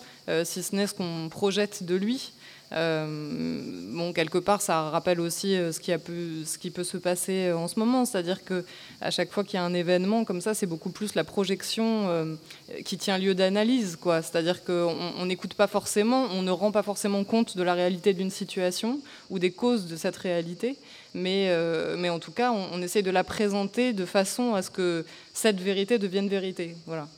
[0.44, 2.32] si ce n'est ce qu'on projette de lui.
[2.72, 6.84] Euh, bon, quelque part, ça rappelle aussi euh, ce qui, a pu, ce qui peut
[6.84, 8.64] se passer euh, en ce moment, c'est-à-dire que
[9.00, 12.38] à chaque fois qu'il y a un événement comme ça, c'est beaucoup plus la projection
[12.84, 14.22] qui tient lieu d'analyse, quoi.
[14.22, 18.30] C'est-à-dire qu'on n'écoute pas forcément, on ne rend pas forcément compte de la réalité d'une
[18.30, 20.76] situation ou des causes de cette réalité,
[21.14, 21.50] mais,
[21.98, 25.04] mais en tout cas, on, on essaye de la présenter de façon à ce que
[25.34, 26.76] cette vérité devienne vérité.
[26.86, 27.08] Voilà.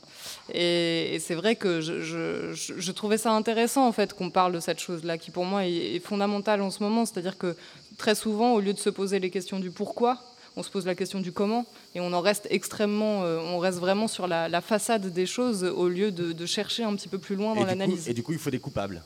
[0.53, 5.17] Et, c'est vrai que je, trouvais ça intéressant en fait qu'on parle de cette chose-là,
[5.17, 7.05] qui pour moi est, fondamentale en ce moment.
[7.05, 7.55] C'est-à-dire que
[7.97, 10.21] très souvent, au lieu de se poser les questions du pourquoi,
[10.57, 13.79] on se pose la question du comment, et on en reste extrêmement, euh, on reste
[13.79, 17.55] vraiment sur la, façade des choses au lieu de, chercher un petit peu plus loin
[17.55, 18.07] dans l'analyse.
[18.07, 19.01] Et du coup, il faut des coupables.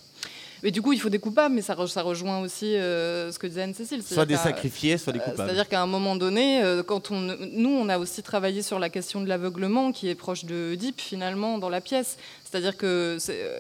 [0.63, 3.47] Mais du coup, il faut des coupables, mais ça, ça rejoint aussi euh, ce que
[3.47, 4.03] disait Anne-Cécile.
[4.03, 5.49] Soit des sacrifiés, soit des euh, coupables.
[5.49, 8.89] C'est-à-dire qu'à un moment donné, euh, quand on, nous, on a aussi travaillé sur la
[8.89, 12.17] question de l'aveuglement, qui est proche de Deep finalement dans la pièce.
[12.43, 13.19] C'est-à-dire qu'il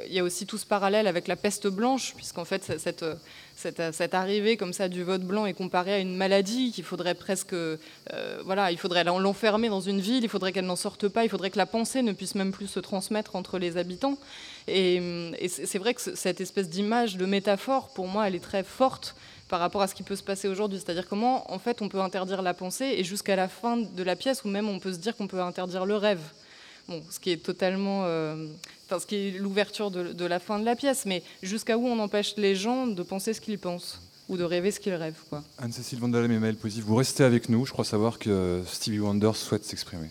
[0.09, 3.05] y a aussi tout ce parallèle avec la peste blanche, puisqu'en fait, cette,
[3.55, 7.53] cette, arrivée comme ça du vote blanc est comparée à une maladie qu'il faudrait presque,
[8.43, 11.51] voilà, il faudrait l'enfermer dans une ville, il faudrait qu'elle n'en sorte pas, il faudrait
[11.51, 14.17] que la pensée ne puisse même plus se transmettre entre les habitants.
[14.67, 15.01] Et,
[15.47, 19.15] c'est vrai que cette espèce d'image, de métaphore, pour moi, elle est très forte
[19.47, 20.79] par rapport à ce qui peut se passer aujourd'hui.
[20.79, 24.15] C'est-à-dire comment, en fait, on peut interdire la pensée et jusqu'à la fin de la
[24.15, 26.21] pièce, ou même on peut se dire qu'on peut interdire le rêve.
[26.87, 28.47] Bon, ce qui est totalement, euh,
[28.85, 31.99] enfin, ce qui est l'ouverture de, la fin de la pièce, mais jusqu'à où on
[31.99, 35.15] empêche les gens de penser ce qu'ils pensent ou de rêver ce qu'ils rêvent.
[35.57, 37.65] Anne-Cécile Vandalem et Posy, vous restez avec nous.
[37.65, 40.09] Je crois savoir que Stevie Wonder souhaite s'exprimer.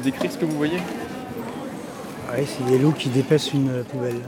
[0.00, 0.78] Décrire ce que vous voyez
[2.32, 4.16] Oui, c'est des loups qui dépaissent une poubelle.
[4.16, 4.20] Et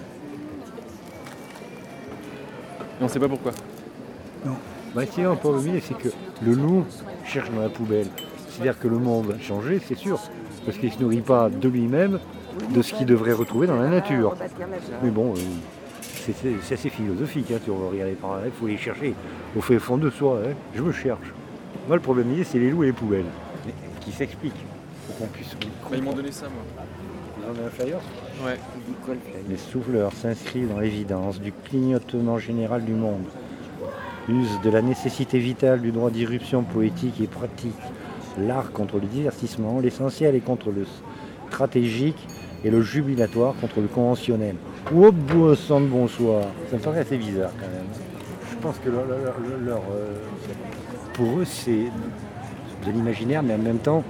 [3.00, 3.52] on ne sait pas pourquoi
[4.44, 4.56] Non.
[4.94, 6.08] Bah tiens, le c'est que
[6.42, 6.85] le loup
[7.24, 8.06] cherche dans la poubelle.
[8.48, 10.20] C'est-à-dire que le monde a changé, c'est sûr,
[10.66, 12.18] parce qu'il ne se nourrit pas de lui-même,
[12.74, 14.35] de ce qu'il devrait retrouver dans la nature.
[15.02, 15.38] Mais bon, euh,
[16.02, 19.14] c'est assez philosophique, hein, tu vas regarder par là, il faut les chercher
[19.56, 20.40] au fait fond de soi.
[20.46, 20.52] hein.
[20.74, 21.32] Je me cherche.
[21.88, 23.24] Moi, le problème, c'est les loups et les poubelles,
[23.66, 24.64] mais- qui s'expliquent
[25.07, 25.55] pour qu'on puisse.
[25.55, 26.85] Bah, ils m'ont donné ça, moi.
[27.45, 27.99] On a un flyer
[28.45, 28.59] Ouais.
[29.49, 33.25] Les souffleurs s'inscrivent dans l'évidence du clignotement général du monde,
[34.29, 37.77] usent de la nécessité vitale du droit d'irruption poétique et pratique,
[38.38, 40.87] l'art contre le divertissement, l'essentiel est contre le
[41.51, 42.27] stratégique
[42.65, 44.55] et le jubilatoire contre le conventionnel.
[44.95, 47.87] Oh, beau sang de bonsoir Ça me paraît assez bizarre quand même.
[48.51, 50.15] Je pense que leur, leur- leur- leur, euh,
[51.15, 51.87] pour eux, c'est
[52.87, 54.03] de l'imaginaire, mais en même temps,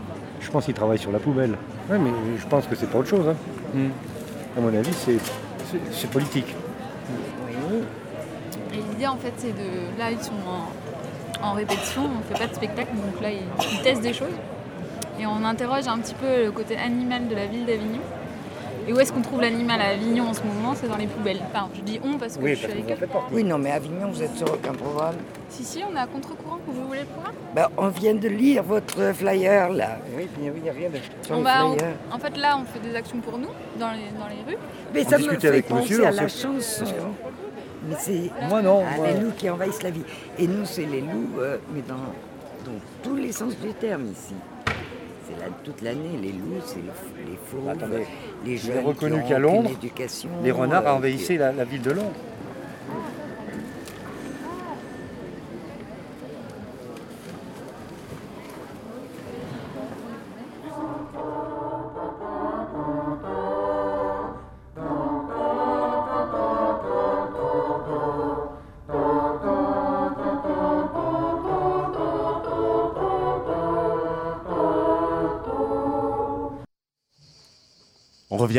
[0.42, 1.56] je pense qu'ils travaillent sur la poubelle.
[1.90, 3.26] Ouais, mais je pense que c'est pas autre chose.
[3.28, 3.78] hein.
[4.56, 5.18] À mon avis, c'est
[5.70, 6.54] c'est- c'est politique.
[8.72, 9.98] Et l'idée en fait c'est de.
[9.98, 10.32] Là ils sont
[11.42, 13.38] en, en répétition, on fait pas de spectacle, donc là ils,
[13.72, 14.34] ils testent des choses.
[15.20, 18.00] Et on interroge un petit peu le côté animal de la ville d'Avignon.
[18.88, 20.74] Et où est-ce qu'on trouve l'animal à Avignon en ce moment?
[20.74, 21.40] C'est dans les poubelles.
[21.52, 23.06] Enfin, je dis on parce que je suis avec eux.
[23.30, 25.14] Oui, non, mais Avignon, vous êtes sur aucun programme.
[25.50, 26.58] Si, si, on est à contre-courant.
[26.66, 27.34] Vous voulez le programme?
[27.54, 29.98] Ben, on vient de lire votre flyer, là.
[30.16, 30.96] Oui, il n'y a rien de...
[31.24, 31.76] Sur on le va, on-.
[32.14, 34.58] En fait, là, on fait des actions pour nous, dans les, dans les rues.
[34.94, 36.84] Mais On ça me fait avec penser monsieur, à la chanson.
[37.88, 40.04] Mais c'est Moi, non, ah, moi- les loups qui envahissent la vie.
[40.38, 41.94] Et nous, c'est les loups, euh, mais dans,
[42.64, 44.34] dans tous les sens du terme ici.
[45.28, 46.18] C'est là toute l'année.
[46.20, 48.06] Les loups, c'est le- les fauves, Attendez,
[48.44, 49.70] les J'ai jeunes reconnu qui qu'à ont Londres,
[50.42, 52.12] les renards euh, envahissaient la, la ville de Londres.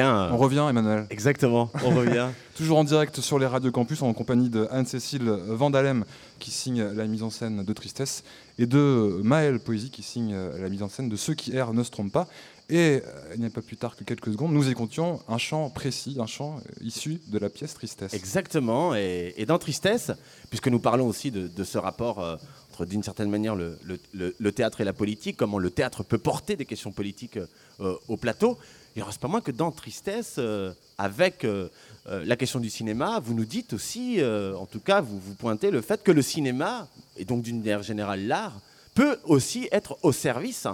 [0.02, 0.12] Revient.
[0.14, 1.08] euh, On revient, Emmanuel.
[1.10, 2.28] Exactement, on revient.
[2.56, 6.06] Toujours en direct sur les radios campus en compagnie de Anne-Cécile Vandalem
[6.40, 8.24] qui signe la mise en scène de Tristesse
[8.60, 11.84] et de Maël Poésie qui signe la mise en scène de Ceux qui errent ne
[11.84, 12.28] se trompent pas.
[12.70, 15.70] Et euh, il n'y a pas plus tard que quelques secondes, nous écoutions un chant
[15.70, 18.14] précis, un chant euh, issu de la pièce Tristesse.
[18.14, 20.12] Exactement, et, et dans Tristesse,
[20.50, 22.38] puisque nous parlons aussi de, de ce rapport euh,
[22.82, 26.92] d'une certaine manière, le, théâtre et la politique, comment le théâtre peut porter des questions
[26.92, 27.40] politiques
[27.80, 28.58] euh, au plateau,
[28.96, 31.68] il ne reste pas moins que dans Tristesse, euh, avec euh,
[32.08, 35.34] euh, la question du cinéma, vous nous dites aussi, euh, en tout cas, vous, vous
[35.34, 38.60] pointez le fait que le cinéma, et donc d'une manière générale l'art,
[38.94, 40.68] peut aussi être au service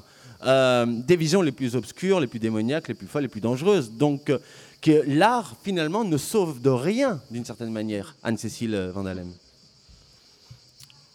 [0.44, 3.92] euh, des visions les plus obscures, les plus démoniaques, les plus folles, les plus dangereuses.
[3.92, 4.40] Donc, euh,
[4.82, 9.32] que l'art, finalement, ne sauve de rien, d'une certaine manière, Anne-Cécile Vandalem.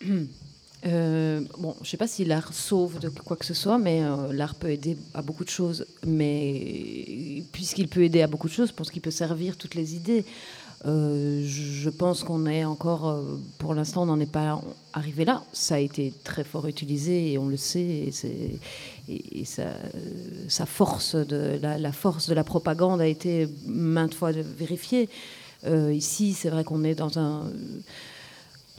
[0.87, 4.03] Euh, bon, je ne sais pas si l'art sauve de quoi que ce soit, mais
[4.03, 5.87] euh, l'art peut aider à beaucoup de choses.
[6.07, 9.94] Mais puisqu'il peut aider à beaucoup de choses, je pense qu'il peut servir toutes les
[9.94, 10.25] idées.
[10.87, 13.18] Euh, je pense qu'on est encore,
[13.57, 14.61] pour l'instant, on n'en est pas
[14.92, 15.42] arrivé là.
[15.55, 18.11] Ça a été très fort utilisé et on le sait.
[18.23, 18.61] Et,
[19.09, 19.44] et-
[20.66, 25.09] force la, force de la propagande a été maintes fois vérifiée.
[25.66, 27.44] Ici, c'est vrai qu'on est dans un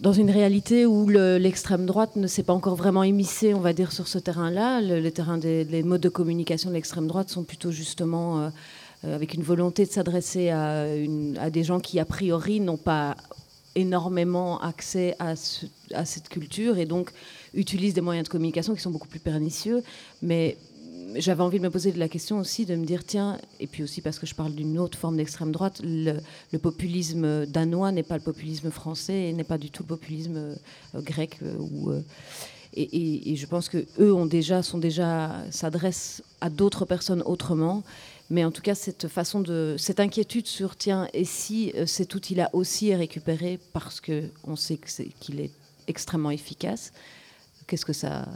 [0.01, 3.73] dans une réalité où le- l'extrême droite ne s'est pas encore vraiment émissée, on va
[3.73, 4.81] dire, sur ce terrain-là.
[4.81, 5.01] Le,
[5.39, 8.49] des les modes de communication de l'extrême droite sont plutôt justement euh,
[9.05, 10.85] euh, avec une volonté de s'adresser à,
[11.49, 13.15] des gens qui, a priori, n'ont pas
[13.75, 15.33] énormément accès à,
[15.93, 17.11] à cette culture et donc
[17.53, 19.81] utilisent des moyens de communication qui sont beaucoup plus pernicieux.
[20.21, 20.57] Mais
[21.15, 24.01] j'avais envie de me poser la question aussi, de me dire, tiens, et puis aussi
[24.01, 26.21] parce que je parle d'une autre forme d'extrême droite, le,
[26.57, 31.01] populisme danois n'est pas le populisme français et n'est pas du tout le populisme euh,
[31.01, 31.37] grec.
[31.43, 32.01] euh, ou, euh,
[32.73, 37.83] et, je pense que eux ont déjà, sont déjà, s'adressent à d'autres personnes autrement.
[38.29, 42.49] Mais en tout cas, cette façon de, cette inquiétude sur, tiens, et si cet outil-là
[42.51, 44.79] aussi est récupéré parce que on sait
[45.19, 45.51] qu'il est
[45.87, 46.91] extrêmement efficace,
[47.67, 48.27] qu'est-ce que ça,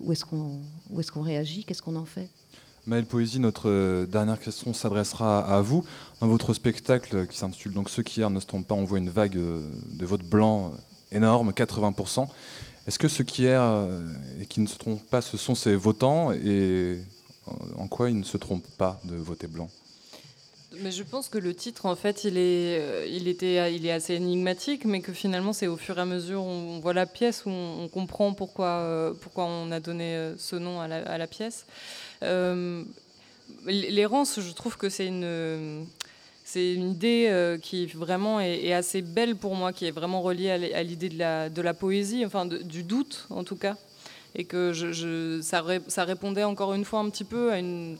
[0.00, 2.28] où est-ce qu'on, réagit, qu'est-ce qu'on en fait?
[2.86, 5.84] Maëlle Poésie, notre euh, dernière question s'adressera à vous.
[6.20, 8.98] Dans votre spectacle qui s'intitule donc Ceux qui errent ne se trompent pas, on voit
[8.98, 12.28] une vague euh, de vote blanc euh, énorme, 80%.
[12.86, 14.06] Est-ce que ceux qui errent euh,
[14.40, 16.32] et qui ne se trompent pas, ce sont ces votants?
[16.32, 17.02] Et euh,
[17.76, 19.70] en quoi ils ne se trompent pas de voter blanc?
[20.80, 23.92] Mais je pense que le titre, en fait, il est, euh, il était, il est
[23.92, 27.06] assez énigmatique, mais que finalement, c'est au fur et à mesure où on voit la
[27.06, 31.26] pièce où on, comprend pourquoi, euh, pourquoi on a donné euh, ce nom à la,
[31.26, 31.66] pièce.
[32.22, 32.84] Euh,
[33.66, 35.86] L'errance, je trouve que c'est une,
[36.44, 40.20] c'est une idée euh, qui vraiment est, est assez belle pour moi, qui est vraiment
[40.20, 43.76] reliée à l'idée de la, de la poésie, enfin du doute en tout cas,
[44.34, 44.72] et que
[45.42, 47.96] ça, ré- ça répondait encore une fois un petit peu à une,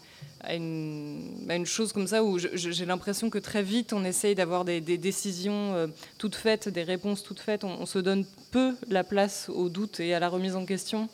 [1.65, 5.87] chose comme ça où j'ai l'impression que très vite on essaye d'avoir des, décisions euh,
[6.19, 7.65] toutes faites, des réponses toutes faites.
[7.65, 11.09] On, se donne peu la place au doute et à la remise en question.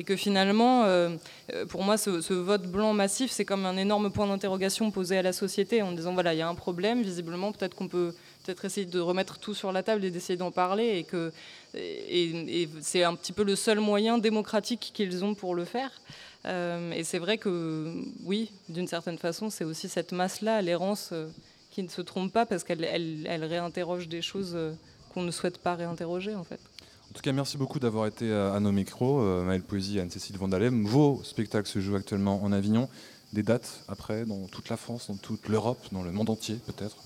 [0.00, 1.10] Et que finalement, euh,
[1.52, 5.22] euh, pour moi, ce vote blanc massif, c'est comme un énorme point d'interrogation posé à
[5.22, 8.14] la société en disant voilà, il y a un problème, visiblement, peut-être qu'on peut
[8.48, 10.96] peut-être essayer de remettre tout sur la table et d'essayer d'en parler.
[10.96, 11.32] Et que
[12.80, 15.90] c'est un petit peu le seul moyen démocratique qu'ils ont pour le faire.
[16.46, 17.92] Euh, et c'est vrai que,
[18.24, 21.28] oui, d'une certaine façon, c'est aussi cette masse-là, l'errance, euh,
[21.70, 24.72] qui ne se trompe pas parce qu'elle elle, elle réinterroge des choses euh,
[25.12, 26.60] qu'on ne souhaite pas réinterroger, en fait.
[27.10, 30.86] En tout cas, merci beaucoup d'avoir été à, nos micros, Maëlle Poésie et Anne-Cécile Vandalem.
[30.86, 32.88] Vos spectacles se jouent actuellement en Avignon.
[33.32, 36.96] Des dates après dans toute la France, dans toute l'Europe, dans le monde entier peut-être?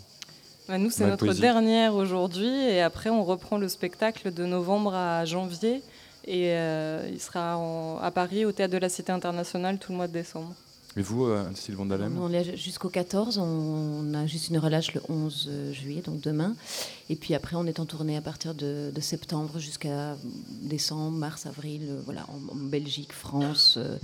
[0.68, 1.40] Bah, nous, c'est notre Poésie.
[1.40, 5.82] dernière aujourd'hui, et après, on reprend le spectacle de novembre à janvier,
[6.24, 9.96] et euh, il sera en- à Paris, au Théâtre de la Cité internationale, tout le
[9.98, 10.54] mois de décembre.
[10.96, 15.00] Et vous, euh, Anne-Cécile Vandalem On est jusqu'au 14, on a juste une relâche le
[15.08, 16.54] 11 juillet, donc demain.
[17.08, 20.16] Et puis après, on est en tournée à partir de, de septembre jusqu'à
[20.62, 23.96] décembre, mars, avril, euh, voilà, en, en Belgique, France, euh,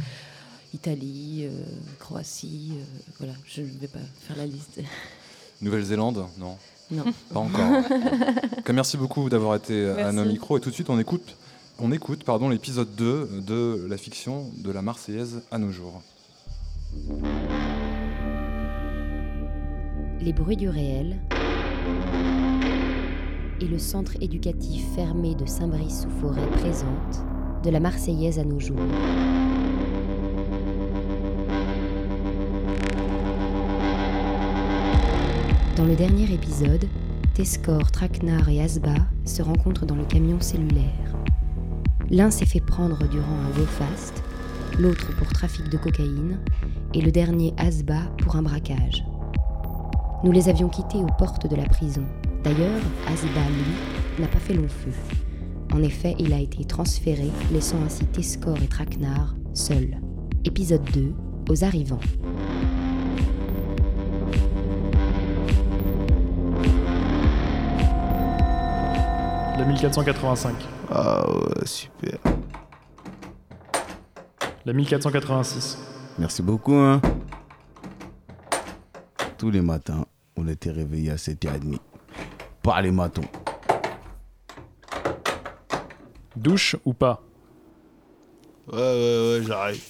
[0.75, 1.51] Italie, euh,
[1.99, 2.73] Croatie.
[2.73, 2.83] euh,
[3.19, 4.81] voilà, je ne vais pas faire la liste.
[5.61, 6.57] Nouvelle-Zélande Non.
[6.91, 7.05] Non.
[7.33, 7.83] Pas encore.
[8.73, 10.17] Merci beaucoup d'avoir été à Merci.
[10.17, 10.57] nos micros.
[10.57, 11.37] Et tout de suite, on écoute,
[11.79, 16.01] on écoute pardon, l'épisode 2 de la fiction de la Marseillaise à nos jours.
[20.21, 21.19] Les bruits du réel
[23.61, 27.23] et le centre éducatif fermé de Saint-Brice-sous-Forêt présente
[27.65, 28.77] de la Marseillaise à nos jours.
[35.79, 36.87] Dans le dernier épisode,
[37.35, 41.15] Tescor, Traquenard et Asba se rencontrent dans le camion cellulaire.
[42.11, 44.25] L'un s'est fait prendre durant un go fast,
[44.77, 46.41] l'autre pour trafic de cocaïne
[46.95, 49.05] et le dernier Asba pour un braquage.
[50.25, 52.03] Nous les avions quittés aux portes de la prison.
[52.43, 54.91] D'ailleurs, Asba, lui, n'a pas fait long feu.
[55.73, 60.01] En effet, il a été transféré, laissant ainsi Tescor et Traquenard seuls.
[60.45, 61.15] Épisode 2,
[61.49, 62.01] aux arrivants.
[69.69, 70.55] 1485.
[70.91, 72.19] Ah ouais, super.
[74.65, 75.79] La 1486.
[76.19, 76.75] Merci beaucoup.
[76.75, 77.01] Hein.
[79.37, 80.05] Tous les matins,
[80.37, 81.79] on était réveillés à 7h30
[82.63, 83.29] par les matons.
[86.35, 87.23] Douche ou pas?
[88.73, 89.83] Ouais, ouais, ouais, j'arrive.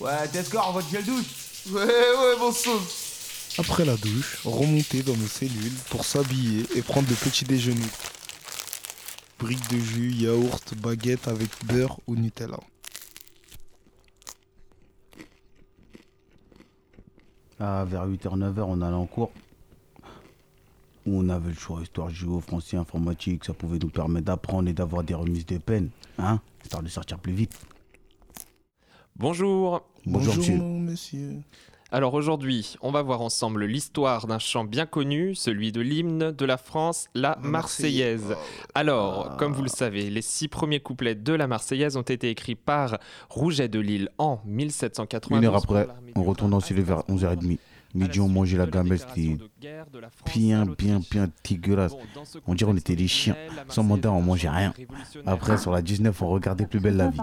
[0.00, 3.03] Ouais, Tescor, votre gel douche Ouais, ouais, bon sauce.
[3.56, 7.86] Après la douche, remonter dans nos cellules pour s'habiller et prendre le petit déjeuner.
[9.38, 12.58] Briques de jus, yaourt, baguette avec beurre ou Nutella.
[17.60, 19.30] Ah, vers 8h, 9h, on allait en cours.
[21.06, 23.44] Où on avait le choix, histoire géo, français, informatique.
[23.44, 25.90] Ça pouvait nous permettre d'apprendre et d'avoir des remises de peine.
[26.18, 27.56] Hein Histoire de sortir plus vite.
[29.14, 29.82] Bonjour.
[30.06, 30.56] Bonjour, monsieur.
[30.58, 31.36] monsieur.
[31.94, 36.44] Alors aujourd'hui, on va voir ensemble l'histoire d'un chant bien connu, celui de l'hymne de
[36.44, 38.34] la France, la Marseillaise.
[38.74, 42.56] Alors, comme vous le savez, les six premiers couplets de la Marseillaise ont été écrits
[42.56, 42.98] par
[43.30, 45.38] Rouget de Lille en 1792.
[45.38, 45.86] Une heure après,
[46.16, 47.58] on retourne dans le vers 11h30.
[47.94, 49.38] Midi, on mangeait la gamelle, c'était
[50.26, 51.94] bien, bien, bien dégueulasse.
[52.48, 53.36] On dirait on était des chiens.
[53.68, 54.74] Sans mandat, on mangeait rien.
[55.26, 57.20] Après, sur la 19, on regardait plus belle la vie.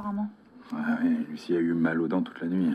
[0.74, 2.74] Ouais, ouais, Lucie a eu mal aux dents toute la nuit.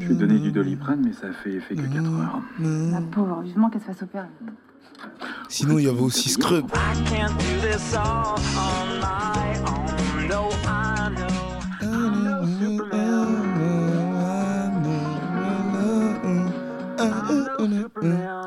[0.00, 2.40] Je lui ai donné du doliprane, mais ça fait effet que 4 heures.
[2.58, 4.26] La pauvre, vivement qu'elle se fasse opérer.
[5.50, 6.66] Sinon, il y avait aussi Scrub.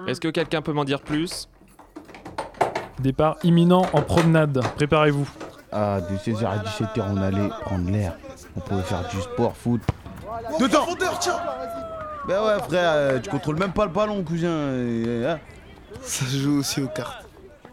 [0.08, 1.48] Est-ce que quelqu'un peut m'en dire plus?
[3.00, 4.62] Départ imminent en promenade.
[4.78, 5.30] Préparez-vous.
[5.72, 8.16] Ah, de 16h à 17h, on allait prendre l'air.
[8.58, 9.82] On pouvait faire du sport, foot.
[10.60, 10.86] Dedans
[11.20, 11.40] tiens
[12.28, 14.50] Ben ouais, frère, euh, tu contrôles même pas le ballon, cousin.
[14.50, 15.40] hein.
[16.02, 17.26] Ça se joue aussi aux cartes.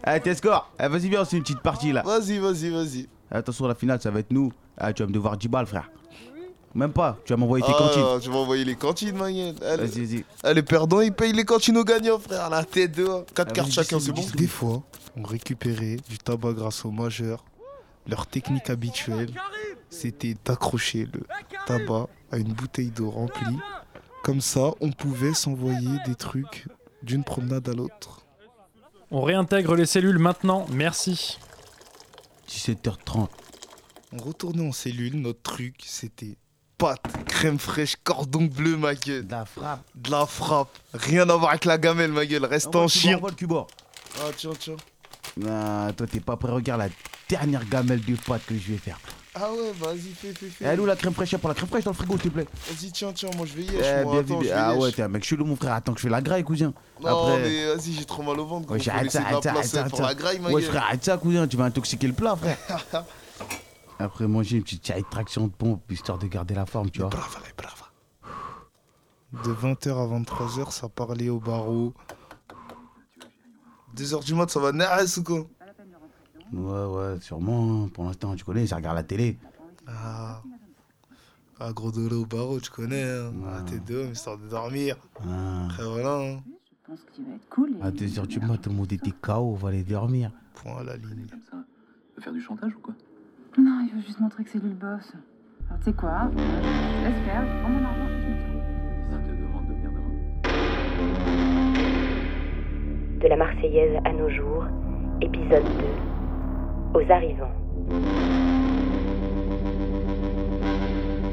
[0.03, 2.03] Allez, tes scores Eh, Vas-y, viens, c'est une petite partie là.
[2.03, 3.07] Vas-y, vas-y, vas-y.
[3.31, 4.51] Attention, la finale, ça va être nous.
[4.77, 5.89] Ah, tu vas me devoir 10 balles, frère.
[6.75, 8.19] Même pas, tu vas m'envoyer tes Ah, cantines.
[8.21, 9.63] Tu vas envoyer les cantines, Magnette.
[9.63, 9.87] Allez.
[9.87, 10.05] Vas-y,
[10.43, 10.53] vas-y.
[10.53, 12.49] Les perdants, ils payent les cantines aux gagnants, frère.
[12.49, 13.25] La tête dehors.
[13.33, 14.83] 4 Ah, cartes chacun, c'est bon Des fois,
[15.17, 17.43] on récupérait du tabac grâce aux majeurs.
[18.07, 19.29] Leur technique habituelle,
[19.95, 21.21] c'était d'accrocher le
[21.65, 23.57] tabac à une bouteille d'eau remplie.
[24.23, 26.67] Comme ça, on pouvait s'envoyer des trucs
[27.01, 28.25] d'une promenade à l'autre.
[29.11, 31.39] On réintègre les cellules maintenant, merci.
[32.49, 33.29] 17h30.
[34.11, 36.37] On retournait en cellule, notre truc, c'était
[36.77, 39.25] pâte, crème fraîche, cordon bleu, ma gueule.
[39.25, 39.85] De la frappe.
[39.95, 40.77] De la frappe.
[40.93, 42.45] Rien à voir avec la gamelle, ma gueule.
[42.45, 43.19] Reste en chien.
[43.23, 44.75] Ah, tiens, tiens.
[45.47, 46.51] Ah, toi, t'es pas prêt.
[46.51, 46.89] Regarde la
[47.29, 48.99] dernière gamelle de pâte que je vais faire.
[49.37, 50.63] Ah ouais, vas-y, fais, fais, fais.
[50.65, 52.47] Elle où la crème fraîche Pour la crème fraîche dans le frigo, s'il te plaît.
[52.69, 54.09] Vas-y, tiens, tiens, moi je vais y Eh, aller.
[54.09, 55.73] bien vu, bien- Ah ouais, t'es un mec chelou, mon frère.
[55.73, 56.73] Attends que je fais la graille, cousin.
[57.03, 58.71] Non, mais vas-y, j'ai trop mal au ventre.
[58.71, 59.49] Ouais, arrête ça, la arrête ça,
[59.81, 60.69] arrête la graille, ma Ouais, gueule.
[60.71, 61.47] frère, arrête ça, cousin.
[61.47, 62.57] Tu vas intoxiquer le plat, frère.
[63.99, 67.01] Après, manger une petite chai de traction de pompe, histoire de garder la forme, tu
[67.01, 67.09] vois.
[69.33, 71.93] De 20h à 23h, ça parlait au barreau.
[73.97, 75.45] 2h du mat, ça va naze ou quoi?
[76.53, 77.83] Ouais, ouais, sûrement.
[77.85, 77.89] hein.
[77.93, 79.37] Pour l'instant, tu connais, ça regarde la télé.
[79.87, 80.41] Ah.
[81.59, 83.03] Ah, gros dodo au barreau, tu connais.
[83.03, 83.31] Hein.
[83.47, 84.97] Ah, t'es d'homme, histoire de dormir.
[85.21, 85.65] Ah.
[85.65, 86.19] Après, voilà.
[86.19, 86.39] Hein.
[87.81, 90.31] À 2h du mat, tout le monde était KO, on va aller dormir.
[90.53, 91.25] Point à la ligne.
[92.15, 92.93] De faire du chantage ou quoi?
[93.57, 95.13] Non, il veut juste montrer que c'est lui le boss.
[95.67, 96.29] Alors, tu sais quoi?
[96.35, 99.11] Laisse faire, je prends mon argent et je.
[99.11, 100.13] Ça te demande de venir demain?
[103.19, 104.65] De la Marseillaise à nos jours,
[105.21, 106.14] épisode 2.
[106.95, 107.51] Aux arrivants.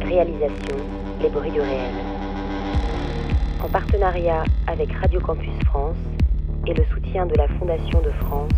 [0.01, 0.77] Réalisation
[1.21, 1.95] Les bruits du réel.
[3.63, 5.95] En partenariat avec Radio Campus France
[6.67, 8.51] et le soutien de la Fondation de France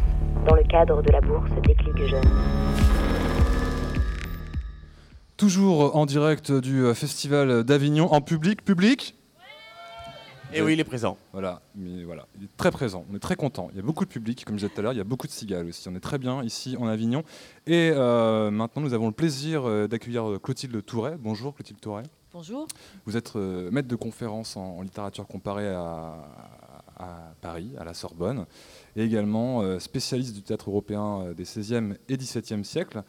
[0.48, 2.22] dans le cadre de la bourse Déclic Jeunes.
[5.36, 8.64] Toujours en direct du euh, Festival d'Avignon, en public.
[8.64, 9.14] Public
[10.54, 11.18] Et oui, il est présent.
[11.32, 13.04] Voilà, mais voilà, il est très présent.
[13.10, 13.68] On est très content.
[13.72, 14.92] Il y a beaucoup de public, comme je disais tout à l'heure.
[14.92, 15.88] Il y a beaucoup de cigales aussi.
[15.88, 17.24] On est très bien ici en Avignon.
[17.66, 21.16] Et euh, maintenant, nous avons le plaisir euh, d'accueillir euh, Clotilde Touret.
[21.18, 22.04] Bonjour, Clotilde Touret.
[22.32, 22.68] Bonjour.
[23.04, 26.24] Vous êtes euh, maître de conférence en, en littérature comparée à,
[26.96, 28.46] à Paris, à la Sorbonne,
[28.96, 33.02] et également euh, spécialiste du théâtre européen euh, des 16e et 17e siècles.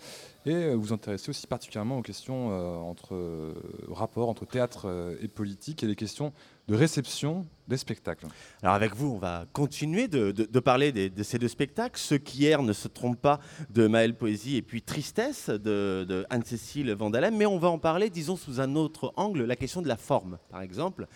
[0.46, 3.54] Et euh, vous vous intéressez aussi particulièrement aux questions euh, entre euh,
[3.90, 6.34] rapports entre théâtre euh, et politique et les questions
[6.68, 8.28] de réception des spectacles.
[8.62, 12.00] Alors avec vous, on va continuer de, parler de ces deux spectacles.
[12.00, 13.40] Ceux qui hier ne se trompent pas
[13.70, 18.10] de Maëlle Poésie et puis Tristesse de, de Anne-Cécile Vandalem, mais on va en parler,
[18.10, 21.08] disons, sous un autre angle, la question de la forme, par exemple.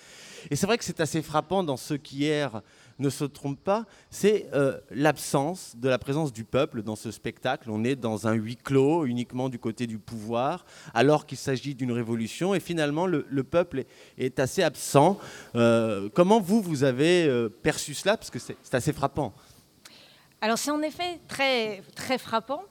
[0.49, 2.61] Et c'est vrai que c'est assez frappant dans ceux qui hier
[2.99, 7.69] ne se trompent pas, c'est euh, l'absence de la présence du peuple dans ce spectacle.
[7.71, 11.91] On est dans un huis clos uniquement du côté du pouvoir, alors qu'il s'agit d'une
[11.91, 13.85] révolution, et finalement le, le peuple
[14.17, 15.17] est, assez absent.
[15.55, 18.17] Euh, comment vous, vous avez euh, perçu cela?
[18.17, 19.33] Parce que c'est assez frappant.
[20.41, 22.63] Alors c'est en effet très, très frappant.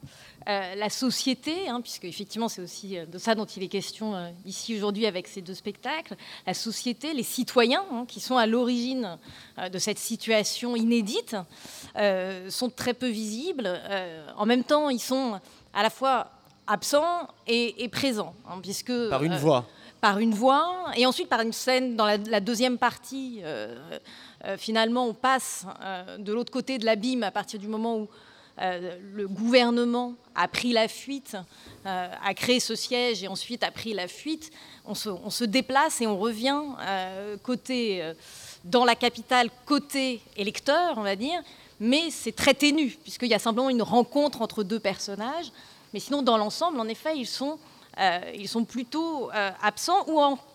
[0.49, 4.15] Euh, la société, hein, puisque effectivement c'est aussi euh, de ça dont il est question
[4.15, 6.17] euh, ici aujourd'hui avec ces deux spectacles,
[6.47, 9.19] la société, les citoyens hein, qui sont à l'origine
[9.59, 11.37] euh, de cette situation inédite
[12.49, 13.69] sont très peu visibles.
[14.37, 15.41] En même temps, ils sont
[15.75, 16.31] à la fois
[16.67, 19.67] absents et, et présents, hein, puisque Par une voix.
[20.01, 23.41] Par une voix, et ensuite par une scène dans la, deuxième partie.
[23.43, 23.99] euh,
[24.45, 28.09] euh, finalement, on passe euh, de l'autre côté de l'abîme à partir du moment où
[28.61, 31.37] le gouvernement a pris la fuite,
[31.85, 34.51] a créé ce siège et ensuite a pris la fuite.
[34.85, 36.61] On se, on se déplace et on revient
[37.45, 38.03] côté
[38.65, 41.41] dans la capitale côté électeur, on va dire,
[41.79, 45.53] mais c'est très ténu puisqu'il y a simplement une rencontre entre deux personnages.
[45.95, 47.61] Mais sinon, dans l'ensemble, en effet, ils sont
[48.35, 50.07] ils sont plutôt euh, absents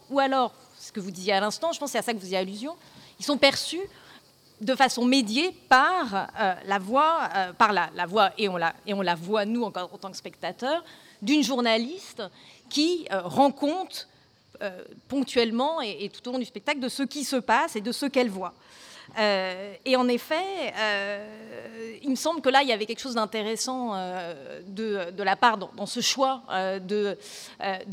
[0.09, 2.19] ou, alors, ce que vous disiez à l'instant, je pense que c'est à ça que
[2.19, 2.75] vous y allusion,
[3.19, 3.81] ils sont perçus
[4.61, 8.93] de façon médiée par euh, la voix, euh, par la, voix et on la, et
[8.93, 10.83] on la voit nous encore en tant que spectateurs,
[11.21, 12.23] d'une journaliste
[12.69, 14.07] qui euh, rend compte
[14.61, 17.91] euh, ponctuellement et tout au long du spectacle de ce qui se passe et de
[17.91, 18.53] ce qu'elle voit.
[19.19, 23.15] Euh, et en effet, euh, il me semble que là, il y avait quelque chose
[23.15, 26.43] d'intéressant euh, de, la part dans, ce choix
[26.79, 27.17] de,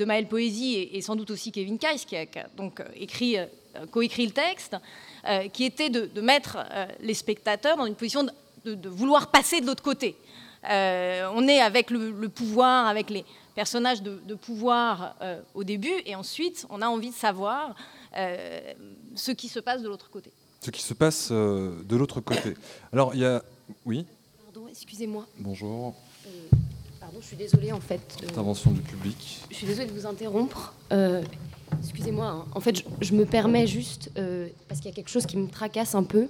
[0.04, 2.24] Maëlle Poésie et, sans doute aussi Kevin Kais, qui a,
[2.56, 3.36] donc écrit,
[3.90, 4.76] coécrit le texte,
[5.52, 6.58] qui était de, mettre
[7.00, 8.26] les spectateurs dans une position
[8.64, 10.16] de, vouloir passer de l'autre côté.
[10.64, 15.16] On est avec le, pouvoir, avec les personnages de, pouvoir
[15.54, 17.74] au début, et ensuite, on a envie de savoir
[18.14, 20.32] ce qui se passe de l'autre côté.
[20.60, 22.54] Ce qui se passe euh, de l'autre côté.
[22.92, 23.42] Alors, il y a.
[23.86, 24.04] Oui,
[24.44, 25.26] Pardon, excusez-moi.
[25.38, 25.94] bonjour.
[26.26, 26.30] Euh,
[26.98, 28.00] pardon, je suis désolée en fait.
[28.22, 29.40] euh, Intervention du public.
[29.50, 30.74] Je suis désolée de vous interrompre.
[30.92, 31.22] Euh,
[31.78, 32.26] Excusez-moi.
[32.26, 32.44] hein.
[32.54, 34.10] En fait, je, je me permets juste
[34.68, 36.26] parce qu'il y a quelque chose qui me tracasse un peu.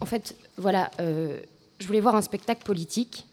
[0.00, 3.26] En fait, voilà, je voulais voir un spectacle politique.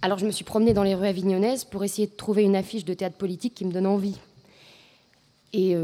[0.00, 2.84] Alors, je me suis promenée dans les rues avignonnaises pour essayer de trouver une affiche
[2.84, 4.16] de théâtre politique qui me donne envie.
[5.52, 5.76] Et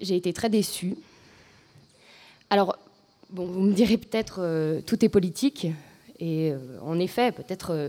[0.00, 0.94] j'ai été très déçue.
[2.52, 2.76] Alors,
[3.32, 5.68] vous me direz peut-être euh, tout est politique.
[6.18, 7.88] Et euh, en effet, peut-être euh,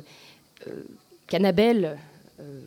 [1.27, 1.97] qu'Annabelle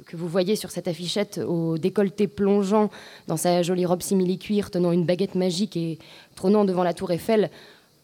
[0.06, 2.90] que vous voyez sur cette affichette au décolleté plongeant
[3.26, 5.98] dans sa jolie robe simili-cuir, tenant une baguette magique et
[6.36, 7.50] trônant devant la tour Eiffel,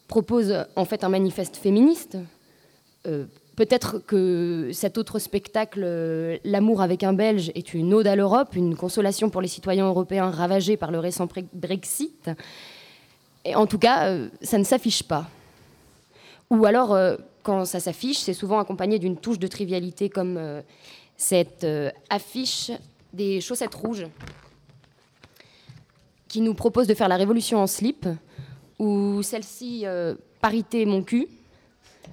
[0.08, 2.18] propose en fait un manifeste féministe.
[3.04, 8.74] Peut-être que cet autre spectacle, L'amour avec un Belge, est une ode à l'Europe, une
[8.74, 12.30] consolation pour les citoyens européens ravagés par le récent Brexit.
[13.44, 15.28] Et en tout cas, ça ne s'affiche pas.
[16.50, 16.94] Ou alors,
[17.42, 20.60] quand ça s'affiche, c'est souvent accompagné d'une touche de trivialité comme euh,
[21.16, 22.70] cette euh, affiche
[23.12, 24.06] des chaussettes rouges
[26.28, 28.06] qui nous propose de faire la révolution en slip,
[28.78, 31.26] ou celle-ci, euh, parité mon cul,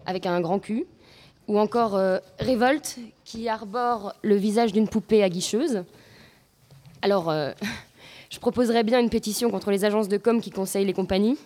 [0.06, 0.86] avec un grand cul,
[1.48, 1.98] ou encore
[2.40, 5.86] révolte qui arbore le visage d'une poupée aguicheuse.
[7.02, 7.34] Alors,
[8.30, 11.38] je proposerais bien une pétition contre les agences de com qui conseillent les compagnies.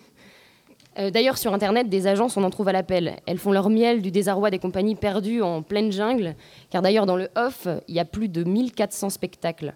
[0.99, 3.17] Euh, d'ailleurs, sur Internet, des agences, on en trouve à l'appel.
[3.25, 6.36] Elles font leur miel du désarroi des compagnies perdues en pleine jungle,
[6.69, 9.73] car d'ailleurs, dans le off, il y a plus de 1400 spectacles.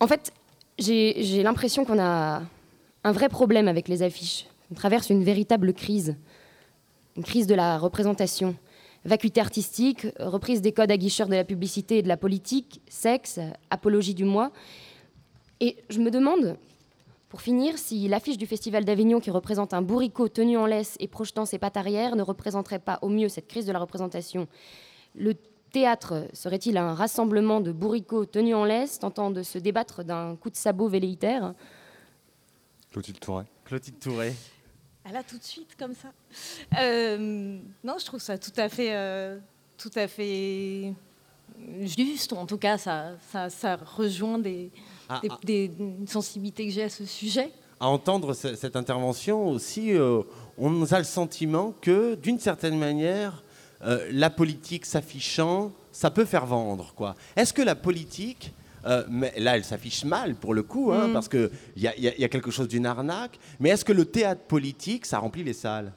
[0.00, 0.32] En fait,
[0.78, 2.42] j'ai l'impression qu'on a
[3.04, 4.46] un vrai problème avec les affiches.
[4.70, 6.16] On traverse une véritable crise.
[7.16, 8.56] Une crise de la représentation.
[9.04, 14.14] Vacuité artistique, reprise des codes aguicheurs de la publicité et de la politique, sexe, apologie
[14.14, 14.52] du moi.
[15.60, 16.56] Et je me demande
[17.28, 21.06] pour finir, si l'affiche du Festival d'Avignon qui représente un bourricot tenu en laisse et
[21.06, 24.48] projetant ses pattes arrière ne représenterait pas au mieux cette crise de la représentation,
[25.14, 25.34] le
[25.70, 30.50] théâtre serait-il un rassemblement de bourricots tenus en laisse tentant de se débattre d'un coup
[30.50, 31.54] de sabot velléitaire?
[32.90, 33.44] Clotilde Touré.
[33.64, 34.34] Clotilde Touré.
[35.04, 36.08] Ah là, tout de suite, comme ça.
[36.80, 39.38] Euh, non, je trouve ça tout à fait, euh,
[39.78, 40.92] tout à fait
[41.82, 42.32] juste.
[42.32, 43.12] En tout cas, ça,
[43.48, 44.70] ça rejoint des,
[45.08, 45.38] ah, ah.
[45.44, 45.70] des,
[46.06, 47.50] sensibilités que j'ai à ce sujet.
[47.80, 50.22] À entendre cette intervention aussi, euh,
[50.58, 53.42] on a le sentiment que, d'une certaine manière,
[53.82, 56.92] euh, la politique s'affichant, ça peut faire vendre.
[56.94, 57.14] quoi.
[57.36, 58.52] Est-ce que la politique,
[58.84, 61.12] euh, mais là, elle s'affiche mal pour le coup, hein, mm.
[61.12, 63.38] parce qu'il y, y, a quelque chose d'une arnaque.
[63.58, 65.92] Mais est-ce que le théâtre politique, ça remplit les salles?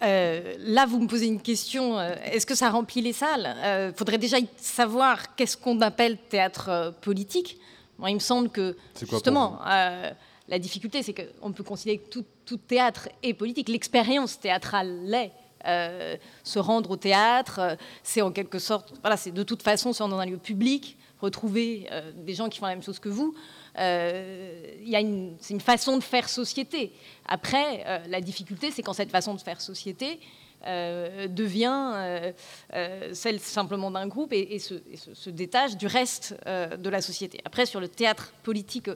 [0.00, 2.00] Là, vous me posez une question.
[2.00, 3.56] Est-ce que ça remplit les salles?
[3.88, 7.58] Il faudrait déjà savoir qu'est-ce qu'on appelle théâtre politique
[8.06, 10.10] il me semble que justement, euh,
[10.48, 13.68] la difficulté, c'est qu'on peut considérer que tout, théâtre est politique.
[13.68, 15.32] L'expérience théâtrale l'est.
[15.64, 17.74] Euh, se rendre au théâtre, euh,
[18.04, 20.96] c'est en quelque sorte, voilà, c'est de toute façon se rendre dans un lieu public,
[21.20, 23.34] retrouver des gens qui font la même chose que vous.
[23.78, 26.92] Une, c'est une façon de faire société.
[27.26, 30.18] Après, la difficulté, c'est quand cette façon de faire société,
[30.66, 32.32] euh, devient euh,
[32.74, 37.40] euh, celle simplement d'un groupe et, se, détache du reste de la société.
[37.44, 38.90] Après, sur le théâtre politique,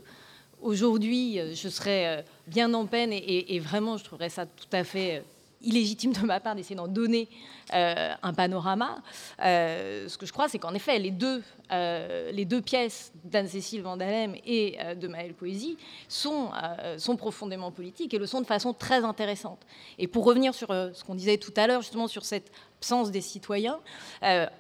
[0.61, 5.23] aujourd'hui, je serais bien en peine et, vraiment, je trouverais ça tout à fait
[5.63, 7.29] illégitime de ma part d'essayer d'en donner
[7.75, 8.99] euh, un panorama.
[9.43, 11.43] Euh, ce que je crois, c'est qu'en effet, les deux,
[11.73, 15.77] euh, les deux pièces d'Anne-Cécile Vandalem et de Maëlle Poésie
[16.09, 16.51] sont,
[16.97, 19.61] sont profondément politiques et le sont de façon très intéressante.
[19.99, 23.21] Et pour revenir sur ce qu'on disait tout à l'heure, justement sur cette absence des
[23.21, 23.79] citoyens,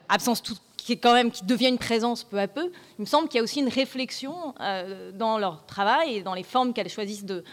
[0.08, 0.42] absence
[0.76, 3.38] qui est quand même qui devient une présence peu à peu, il me semble qu'il
[3.38, 4.54] y a aussi une réflexion
[5.14, 7.44] dans leur travail et dans les formes qu'elles choisissent de,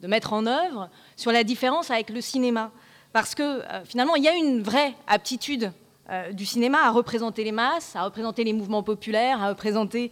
[0.00, 2.70] de mettre en œuvre sur la différence avec le cinéma
[3.12, 5.72] parce que euh, finalement, il y a une vraie aptitude
[6.10, 10.10] euh, du cinéma à représenter les masses, à représenter les mouvements populaires, à représenter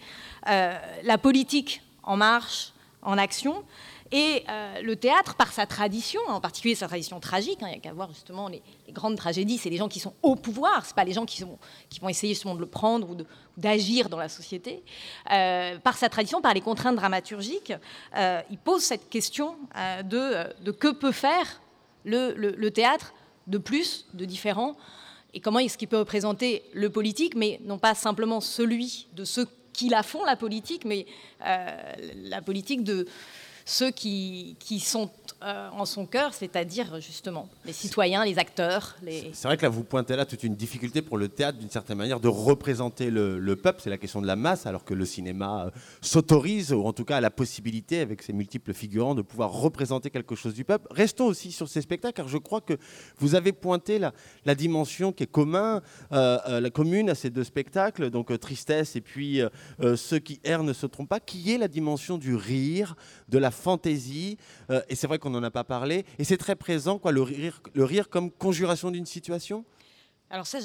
[0.48, 2.72] euh, la politique en marche,
[3.02, 3.64] en action.
[4.10, 4.44] Et
[4.82, 7.92] le théâtre, par sa tradition, en particulier sa tradition tragique, hein, il n'y a qu'à
[7.92, 11.12] voir justement les, grandes tragédies, c'est les gens qui sont au pouvoir, ce pas les
[11.12, 13.16] gens qui, vont essayer justement de le prendre ou
[13.58, 14.82] d'agir dans la société.
[15.26, 17.74] par sa tradition, par les contraintes dramaturgiques,
[18.16, 19.56] il pose cette question
[20.04, 21.60] de, que peut faire
[22.08, 23.14] le, théâtre
[23.46, 24.76] de plus, de différent,
[25.34, 29.46] et comment est-ce qu'il peut représenter le politique, mais non pas simplement celui de ceux
[29.72, 31.06] qui la font, la politique, mais
[31.46, 31.66] euh,
[32.24, 33.06] la politique de
[33.68, 35.10] ceux qui, qui sont
[35.42, 38.96] euh, en son cœur, c'est-à-dire justement les citoyens, les acteurs.
[39.04, 41.98] C'est vrai que là, vous pointez là toute une difficulté pour le théâtre, d'une certaine
[41.98, 43.80] manière, de représenter le, peuple.
[43.84, 47.04] C'est la question de la masse, alors que le cinéma euh, s'autorise, ou en tout
[47.04, 50.88] cas a la possibilité, avec ses multiples figurants, de pouvoir représenter quelque chose du peuple.
[50.90, 52.78] Restons aussi sur ces spectacles, car je crois que
[53.18, 54.14] vous avez pointé la,
[54.46, 59.40] la dimension qui est commun, euh, commune à ces deux spectacles, donc Tristesse et puis
[59.96, 62.96] Ceux qui errent ne se trompent pas, qui est la dimension du rire,
[63.28, 64.38] de la fantaisie.
[64.88, 66.04] et c'est vrai qu'on n'en a pas parlé.
[66.18, 69.64] Et c'est très présent, quoi, le rire, le rire comme conjuration d'une situation?
[70.30, 70.58] Alors ça,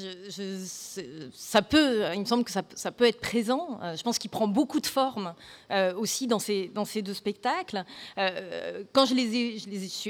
[1.34, 3.80] ça peut, il me semble que ça, peut être présent.
[3.82, 5.34] Euh, je pense qu'il prend beaucoup de formes
[5.72, 6.70] euh, aussi dans ces,
[7.02, 7.86] deux spectacles.
[8.18, 9.16] Euh, quand je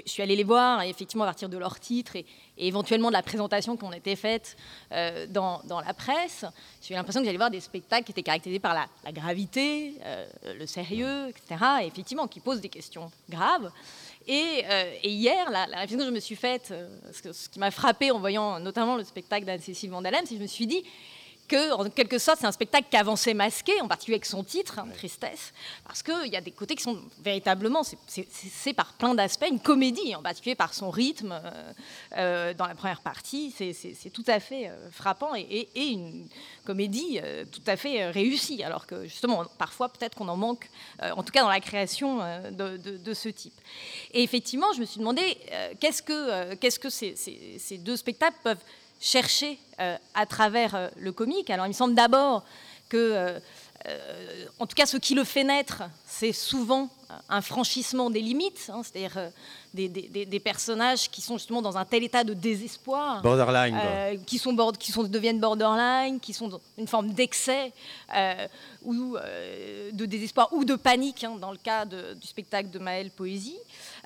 [0.05, 2.25] suis allée les voir, effectivement à partir de leur titre et,
[2.57, 4.55] éventuellement de la présentation ont été faite
[5.29, 6.45] dans, la presse,
[6.81, 9.95] j'ai eu l'impression que j'allais voir des spectacles qui étaient caractérisés par la gravité,
[10.45, 11.63] le sérieux, etc.
[11.81, 13.71] Et effectivement, qui posent des questions graves.
[14.29, 18.11] Euh, et, hier, la, réflexion que je me suis faite, euh, ce, qui m'a frappé
[18.11, 20.83] en voyant notamment le spectacle d'Anne-Cécile Vandalem, c'est que je me suis dit,
[21.55, 24.87] en quelque sorte, c'est un spectacle qui avançait masqué, en particulier avec son titre, hein,
[24.93, 25.53] Tristesse,
[25.85, 30.15] parce qu'il y a des côtés qui sont véritablement, c'est par plein d'aspects, une comédie,
[30.15, 31.73] en particulier par son rythme euh,
[32.17, 36.27] euh, dans la première partie, c'est tout à fait euh, frappant et, une
[36.65, 37.19] comédie
[37.51, 40.69] tout à fait réussie, alors que justement, parfois, peut-être qu'on en manque,
[41.01, 42.19] en tout cas dans la création
[42.51, 43.53] de, ce type.
[44.13, 45.37] Et effectivement, je me suis demandé,
[45.81, 48.63] qu'est-ce que, qu'est-ce que ces, ces deux spectacles peuvent
[49.03, 51.49] chercher euh, à travers euh, le comique.
[51.49, 52.45] Alors il me semble d'abord
[52.87, 53.39] que, euh,
[54.59, 56.89] en tout cas, ce qui le fait naître, c'est souvent
[57.29, 59.31] un franchissement des limites, hein, c'est-à-dire
[59.73, 63.77] des, personnages qui sont justement dans un tel état de désespoir, borderline,
[64.25, 67.71] qui sont qui sont deviennent borderline, qui sont dans une forme d'excès
[68.83, 69.17] ou
[69.91, 73.57] de désespoir ou de panique hein, dans le cas du spectacle de Maël Poésie.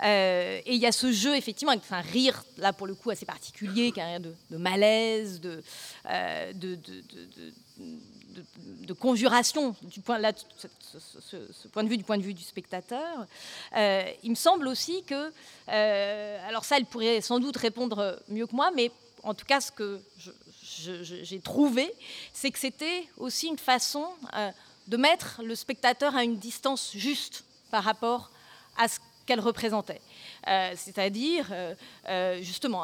[0.04, 3.10] Euh, et il y a ce jeu, effectivement, avec un rire, là pour le coup,
[3.10, 7.04] assez particulier, qui a un rire de, malaise, euh, de, de,
[8.38, 10.20] de, conjuration, du point,
[10.58, 13.26] ce, point de vue du point de vue du spectateur.
[13.76, 15.32] Euh, il me semble aussi que,
[16.48, 18.92] alors ça, elle pourrait sans doute répondre mieux que moi, mais
[19.24, 20.00] en tout cas, ce que
[20.62, 21.94] j'ai trouvé,
[22.34, 24.06] c'est que c'était aussi une façon
[24.88, 28.32] de mettre le spectateur à une distance juste par rapport
[28.78, 30.02] à ce qu'elle représentait.
[30.48, 31.76] Euh, c'est-à-dire, euh,
[32.08, 32.84] euh, justement,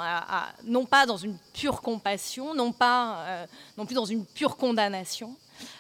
[0.66, 3.48] non pas dans une pure compassion, non, pas,
[3.78, 5.36] non plus dans une pure condamnation,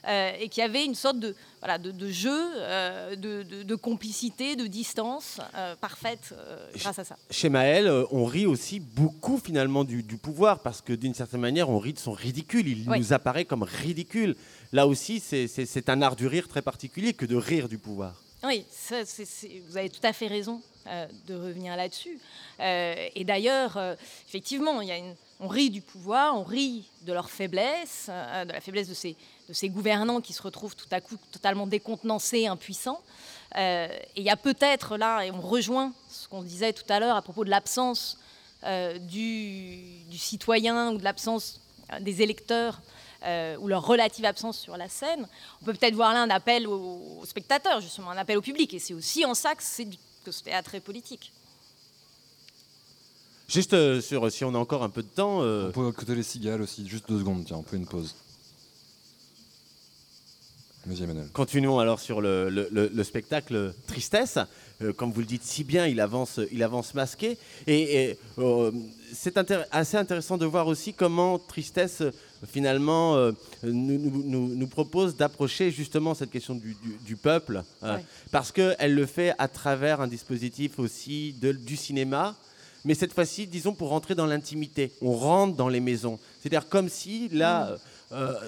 [0.08, 2.54] et qu'il y avait une sorte de, voilà, de, jeu,
[3.16, 5.40] de, complicité, de distance
[5.82, 6.34] parfaite
[6.76, 7.18] grâce à ça.
[7.30, 11.80] Chez Maël, on rit aussi beaucoup finalement du, pouvoir, parce que d'une certaine manière, on
[11.80, 12.68] rit de son ridicule.
[12.68, 14.36] Il nous apparaît comme ridicule.
[14.72, 18.24] Là aussi, c'est un art du rire très particulier que de rire du pouvoir.
[18.44, 22.20] Oui, vous avez tout à fait raison euh, de revenir là-dessus.
[22.60, 23.96] Euh, et d'ailleurs, euh,
[24.28, 28.52] effectivement, il y a une, on rit du pouvoir, on rit de leur faiblesse, de
[28.52, 33.02] la faiblesse de ces, gouvernants qui se retrouvent tout à coup totalement décontenancés, impuissants.
[33.56, 37.18] et il y a peut-être là, et on rejoint ce qu'on disait tout à l'heure
[37.18, 38.18] à propos de l'absence
[39.10, 41.60] du, du, citoyen ou de l'absence
[42.00, 42.80] des électeurs
[43.26, 45.26] euh, ou leur relative absence sur la scène,
[45.62, 48.74] on peut peut-être voir là un appel aux, spectateurs, justement, un appel au public.
[48.74, 49.64] Et c'est aussi en ça que,
[50.26, 51.32] que ce théâtre est politique.
[53.54, 55.42] Juste euh, sur, si on a encore un peu de temps.
[55.42, 58.16] Euh, on peut écouter les cigales aussi, juste deux secondes, tiens, on peut une pause.
[61.32, 64.38] Continuons alors sur le, spectacle Tristesse.
[64.82, 67.38] Euh, comme vous le dites si bien, il avance, il avance masqué.
[67.68, 68.72] Et, euh,
[69.14, 69.38] c'est
[69.72, 72.04] assez intéressant de voir aussi comment Tristesse,
[72.46, 73.32] finalement, euh,
[73.64, 77.64] nous, propose d'approcher justement cette question du, peuple.
[78.32, 82.36] Parce qu'elle le fait à travers un dispositif aussi du cinéma.
[82.86, 84.92] Mais cette fois-ci, disons, pour rentrer dans l'intimité.
[85.02, 86.20] On rentre dans les maisons.
[86.42, 87.78] C'est-à-dire comme si, là,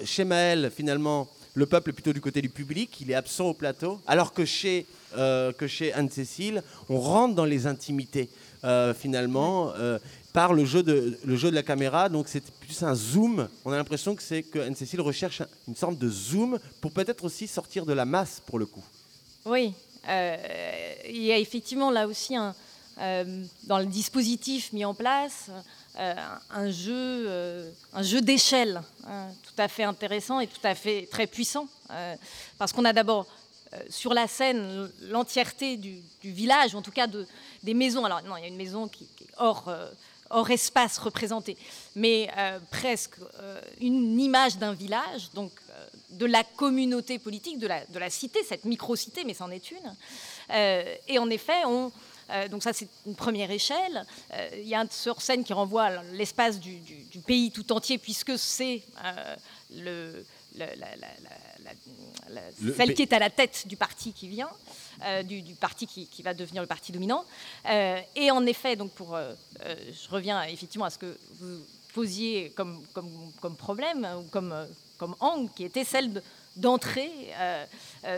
[0.04, 3.54] chez Maël, finalement, le peuple est plutôt du côté du public, il est absent au
[3.54, 4.84] plateau, alors que chez,
[5.16, 8.28] euh, que chez Anne-Cécile, on rentre dans les intimités,
[8.62, 9.98] euh, finalement, euh,
[10.34, 12.10] par le jeu, de, le jeu de la caméra.
[12.10, 13.48] Donc c'est plus un zoom.
[13.64, 17.48] On a l'impression que c'est que Anne-Cécile recherche une sorte de zoom pour peut-être aussi
[17.48, 18.84] sortir de la masse, pour le coup.
[19.46, 19.72] Oui,
[20.06, 22.54] il y a effectivement là aussi un,
[22.96, 25.50] dans le dispositif mis en place
[25.98, 26.14] euh,
[26.50, 31.08] un jeu, euh, un jeu d'échelle hein, tout à fait intéressant et tout à fait
[31.10, 31.68] très puissant.
[31.90, 32.14] Euh,
[32.58, 33.26] parce qu'on a d'abord
[33.90, 37.26] sur la scène l'entièreté du, village, en tout cas de,
[37.62, 38.04] des maisons.
[38.04, 41.58] Alors non, il y a une maison qui, est hors, espace représenté,
[41.94, 42.30] mais
[42.70, 43.16] presque
[43.80, 45.52] une image d'un village, donc
[46.10, 49.96] de la communauté politique, de la cité, cette micro-cité, mais c'en est une.
[51.08, 51.92] et en effet, on,
[52.30, 54.04] euh, donc ça, c'est une première échelle.
[54.32, 56.80] Euh, il y a un sur scène qui renvoie l'espace du,
[57.26, 59.36] pays tout entier, puisque c'est euh,
[59.74, 60.24] le,
[62.76, 64.50] celle qui est à la tête du parti qui vient,
[65.24, 67.24] du, parti qui, va devenir le parti dominant.
[67.66, 71.60] et en effet, donc pour, je reviens effectivement à ce que vous
[71.92, 74.54] posiez comme, comme, comme problème ou comme,
[74.96, 76.22] comme angle, qui était celle
[76.56, 77.10] d'entrer.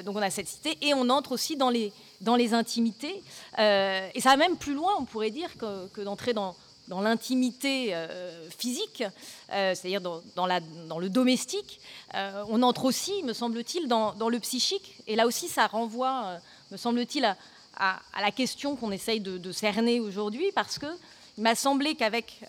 [0.04, 3.22] donc on a cette cité et on entre aussi dans les dans les intimités.
[3.58, 6.54] Euh, et ça va même plus loin, on pourrait dire, que, d'entrer dans,
[6.88, 7.94] l'intimité
[8.56, 9.04] physique,
[9.50, 11.80] c'est-à-dire dans, le domestique,
[12.14, 14.96] on entre aussi, me semble-t-il, dans, le psychique.
[15.06, 16.38] Et là aussi, ça renvoie,
[16.70, 17.36] me semble-t-il,
[17.76, 20.88] à, la question qu'on essaye de, cerner aujourd'hui, parce qu'il
[21.36, 22.40] m'a semblé qu'avec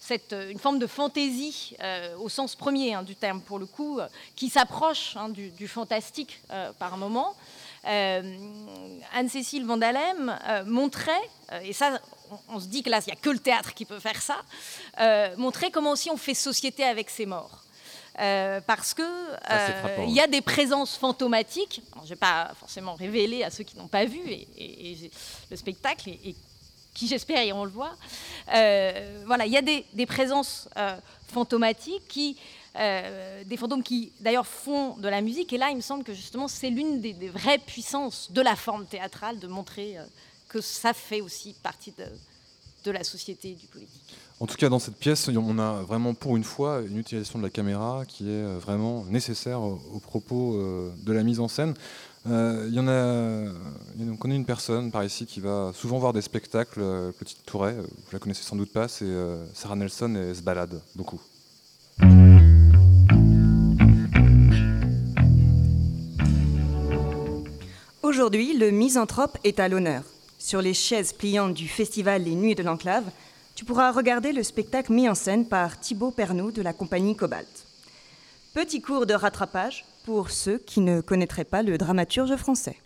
[0.00, 1.76] cette, une forme de fantaisie
[2.20, 4.00] au sens premier hein, du terme, pour le coup,
[4.34, 6.40] qui s'approche hein, du, fantastique
[6.78, 11.12] par moment, euh, Anne-Cécile Vandalem euh, montrait,
[11.52, 12.00] euh, et ça,
[12.48, 14.36] on, se dit que là, il n'y a que le théâtre qui peut faire ça,
[15.36, 17.64] montrait comment aussi on fait société avec ses morts.
[18.14, 19.02] parce que
[20.06, 21.80] il y a des présences fantomatiques.
[21.96, 25.10] je ne vais pas forcément révéler à ceux qui n'ont pas vu et,
[25.50, 26.34] le spectacle et,
[26.92, 27.96] qui j'espère iront le voir.
[29.26, 30.68] voilà, il y a des, des présences
[31.32, 32.36] fantomatiques qui
[32.76, 35.52] euh, des fantômes qui d'ailleurs font de la musique.
[35.52, 38.86] Et là, il me semble que justement, c'est l'une des, vraies puissances de la forme
[38.86, 40.04] théâtrale de montrer euh,
[40.48, 42.04] que ça fait aussi partie de,
[42.90, 44.16] la société et du politique.
[44.40, 47.44] En tout cas, dans cette pièce, on a vraiment pour une fois une utilisation de
[47.44, 50.58] la caméra qui est euh, vraiment nécessaire au, propos
[50.96, 51.74] de la mise en scène.
[52.24, 53.44] Il y en a,
[54.00, 58.12] on connaît une personne par ici qui va souvent voir des spectacles, Petite Touret, vous
[58.12, 59.12] la connaissez sans doute pas, c'est
[59.52, 61.20] Sarah Nelson et elle se balade beaucoup.
[68.28, 70.02] Aujourd'hui, le misanthrope est à l'honneur.
[70.38, 73.10] Sur les chaises pliantes du festival Les Nuits de l'Enclave,
[73.54, 77.48] tu pourras regarder le spectacle mis en scène par Thibaut Pernoud de la compagnie Cobalt.
[78.52, 82.76] Petit cours de rattrapage pour ceux qui ne connaîtraient pas le dramaturge français.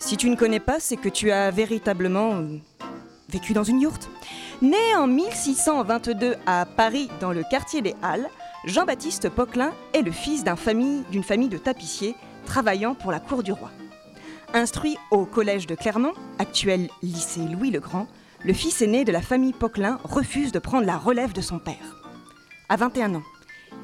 [0.00, 2.42] Si tu ne connais pas, c'est que tu as véritablement
[3.28, 4.10] vécu dans une yourte.
[4.62, 8.28] Né en 1622 à Paris, dans le quartier des Halles,
[8.64, 13.70] Jean-Baptiste Poquelin est le fils d'une famille de tapissiers travaillant pour la cour du roi.
[14.52, 18.06] Instruit au collège de Clermont, actuel lycée Louis le Grand,
[18.44, 22.02] le fils aîné de la famille Poquelin refuse de prendre la relève de son père.
[22.68, 23.22] À 21 ans,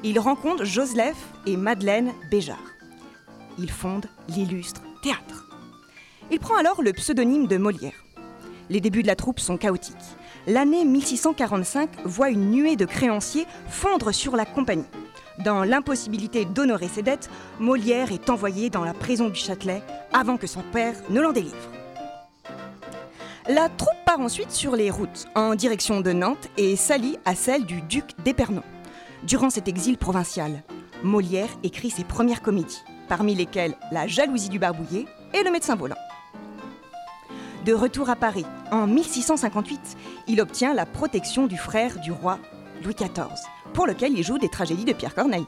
[0.03, 2.57] il rencontre Joseph et Madeleine Béjart.
[3.57, 5.49] Il fonde l'illustre théâtre.
[6.31, 8.05] Il prend alors le pseudonyme de Molière.
[8.69, 9.95] Les débuts de la troupe sont chaotiques.
[10.47, 14.85] L'année 1645 voit une nuée de créanciers fondre sur la compagnie.
[15.39, 17.29] Dans l'impossibilité d'honorer ses dettes,
[17.59, 19.81] Molière est envoyé dans la prison du Châtelet
[20.13, 21.55] avant que son père ne l'en délivre.
[23.47, 27.65] La troupe part ensuite sur les routes en direction de Nantes et s'allie à celle
[27.65, 28.63] du duc d'Épernon.
[29.23, 30.63] Durant cet exil provincial,
[31.03, 35.95] Molière écrit ses premières comédies, parmi lesquelles La jalousie du barbouillé et Le médecin volant.
[37.65, 39.79] De retour à Paris, en 1658,
[40.27, 42.39] il obtient la protection du frère du roi
[42.83, 43.27] Louis XIV,
[43.73, 45.47] pour lequel il joue des tragédies de Pierre Corneille.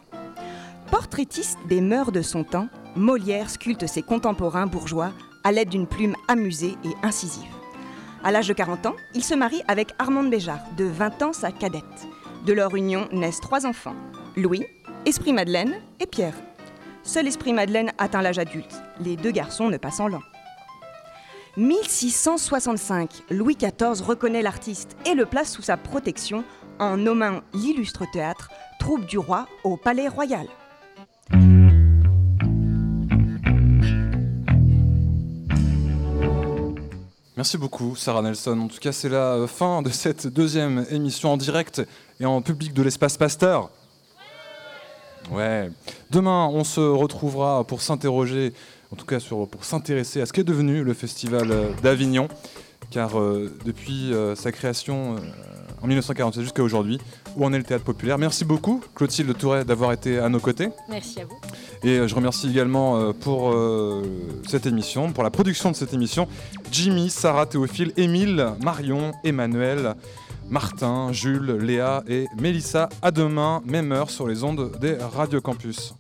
[0.92, 5.12] Portraitiste des mœurs de son temps, Molière sculpte ses contemporains bourgeois
[5.44, 7.50] à l'aide d'une plume amusée et incisive.
[8.24, 11.52] À l'âge de 40 ans, il se marie avec Armande Béjart, de 20 ans sa
[11.52, 11.84] cadette.
[12.46, 13.96] De leur union naissent trois enfants
[14.38, 14.66] Louis,
[15.06, 16.36] Esprit Madeleine et Pierre.
[17.04, 20.22] Seul Esprit Madeleine atteint l'âge adulte, les deux garçons ne passant l'an.
[21.58, 26.44] 1665, Louis XIV reconnaît l'artiste et le place sous sa protection
[26.80, 28.50] en nommant l'illustre théâtre
[28.80, 30.48] troupe du roi au Palais Royal.
[37.36, 38.60] Merci beaucoup, Sarah Nelson.
[38.60, 41.82] En tout cas, c'est la euh, fin de cette deuxième émission en direct
[42.20, 43.70] et en public de l'espace Pasteur.
[46.12, 48.54] Demain, on se retrouvera pour s'interroger,
[48.92, 52.28] en tout cas pour s'intéresser à ce qu'est devenu le Festival euh, d'Avignon,
[52.92, 55.16] car euh, depuis sa création
[55.84, 57.00] en 1947 jusqu'à aujourd'hui,
[57.36, 58.18] où en est le théâtre populaire.
[58.18, 60.70] Merci beaucoup, Clotilde Touret, d'avoir été à nos côtés.
[60.90, 61.38] Merci à vous.
[61.84, 64.02] Et euh, je remercie également euh, pour euh,
[64.48, 66.28] cette émission, pour la production de cette émission,
[66.72, 69.96] Jimmy, Sarah, Théophile, Émile, Marion, Emmanuel,
[70.50, 72.90] Martin, Jules, Léa et Mélissa.
[73.02, 75.96] À demain, même heure sur les ondes des Radio Campus.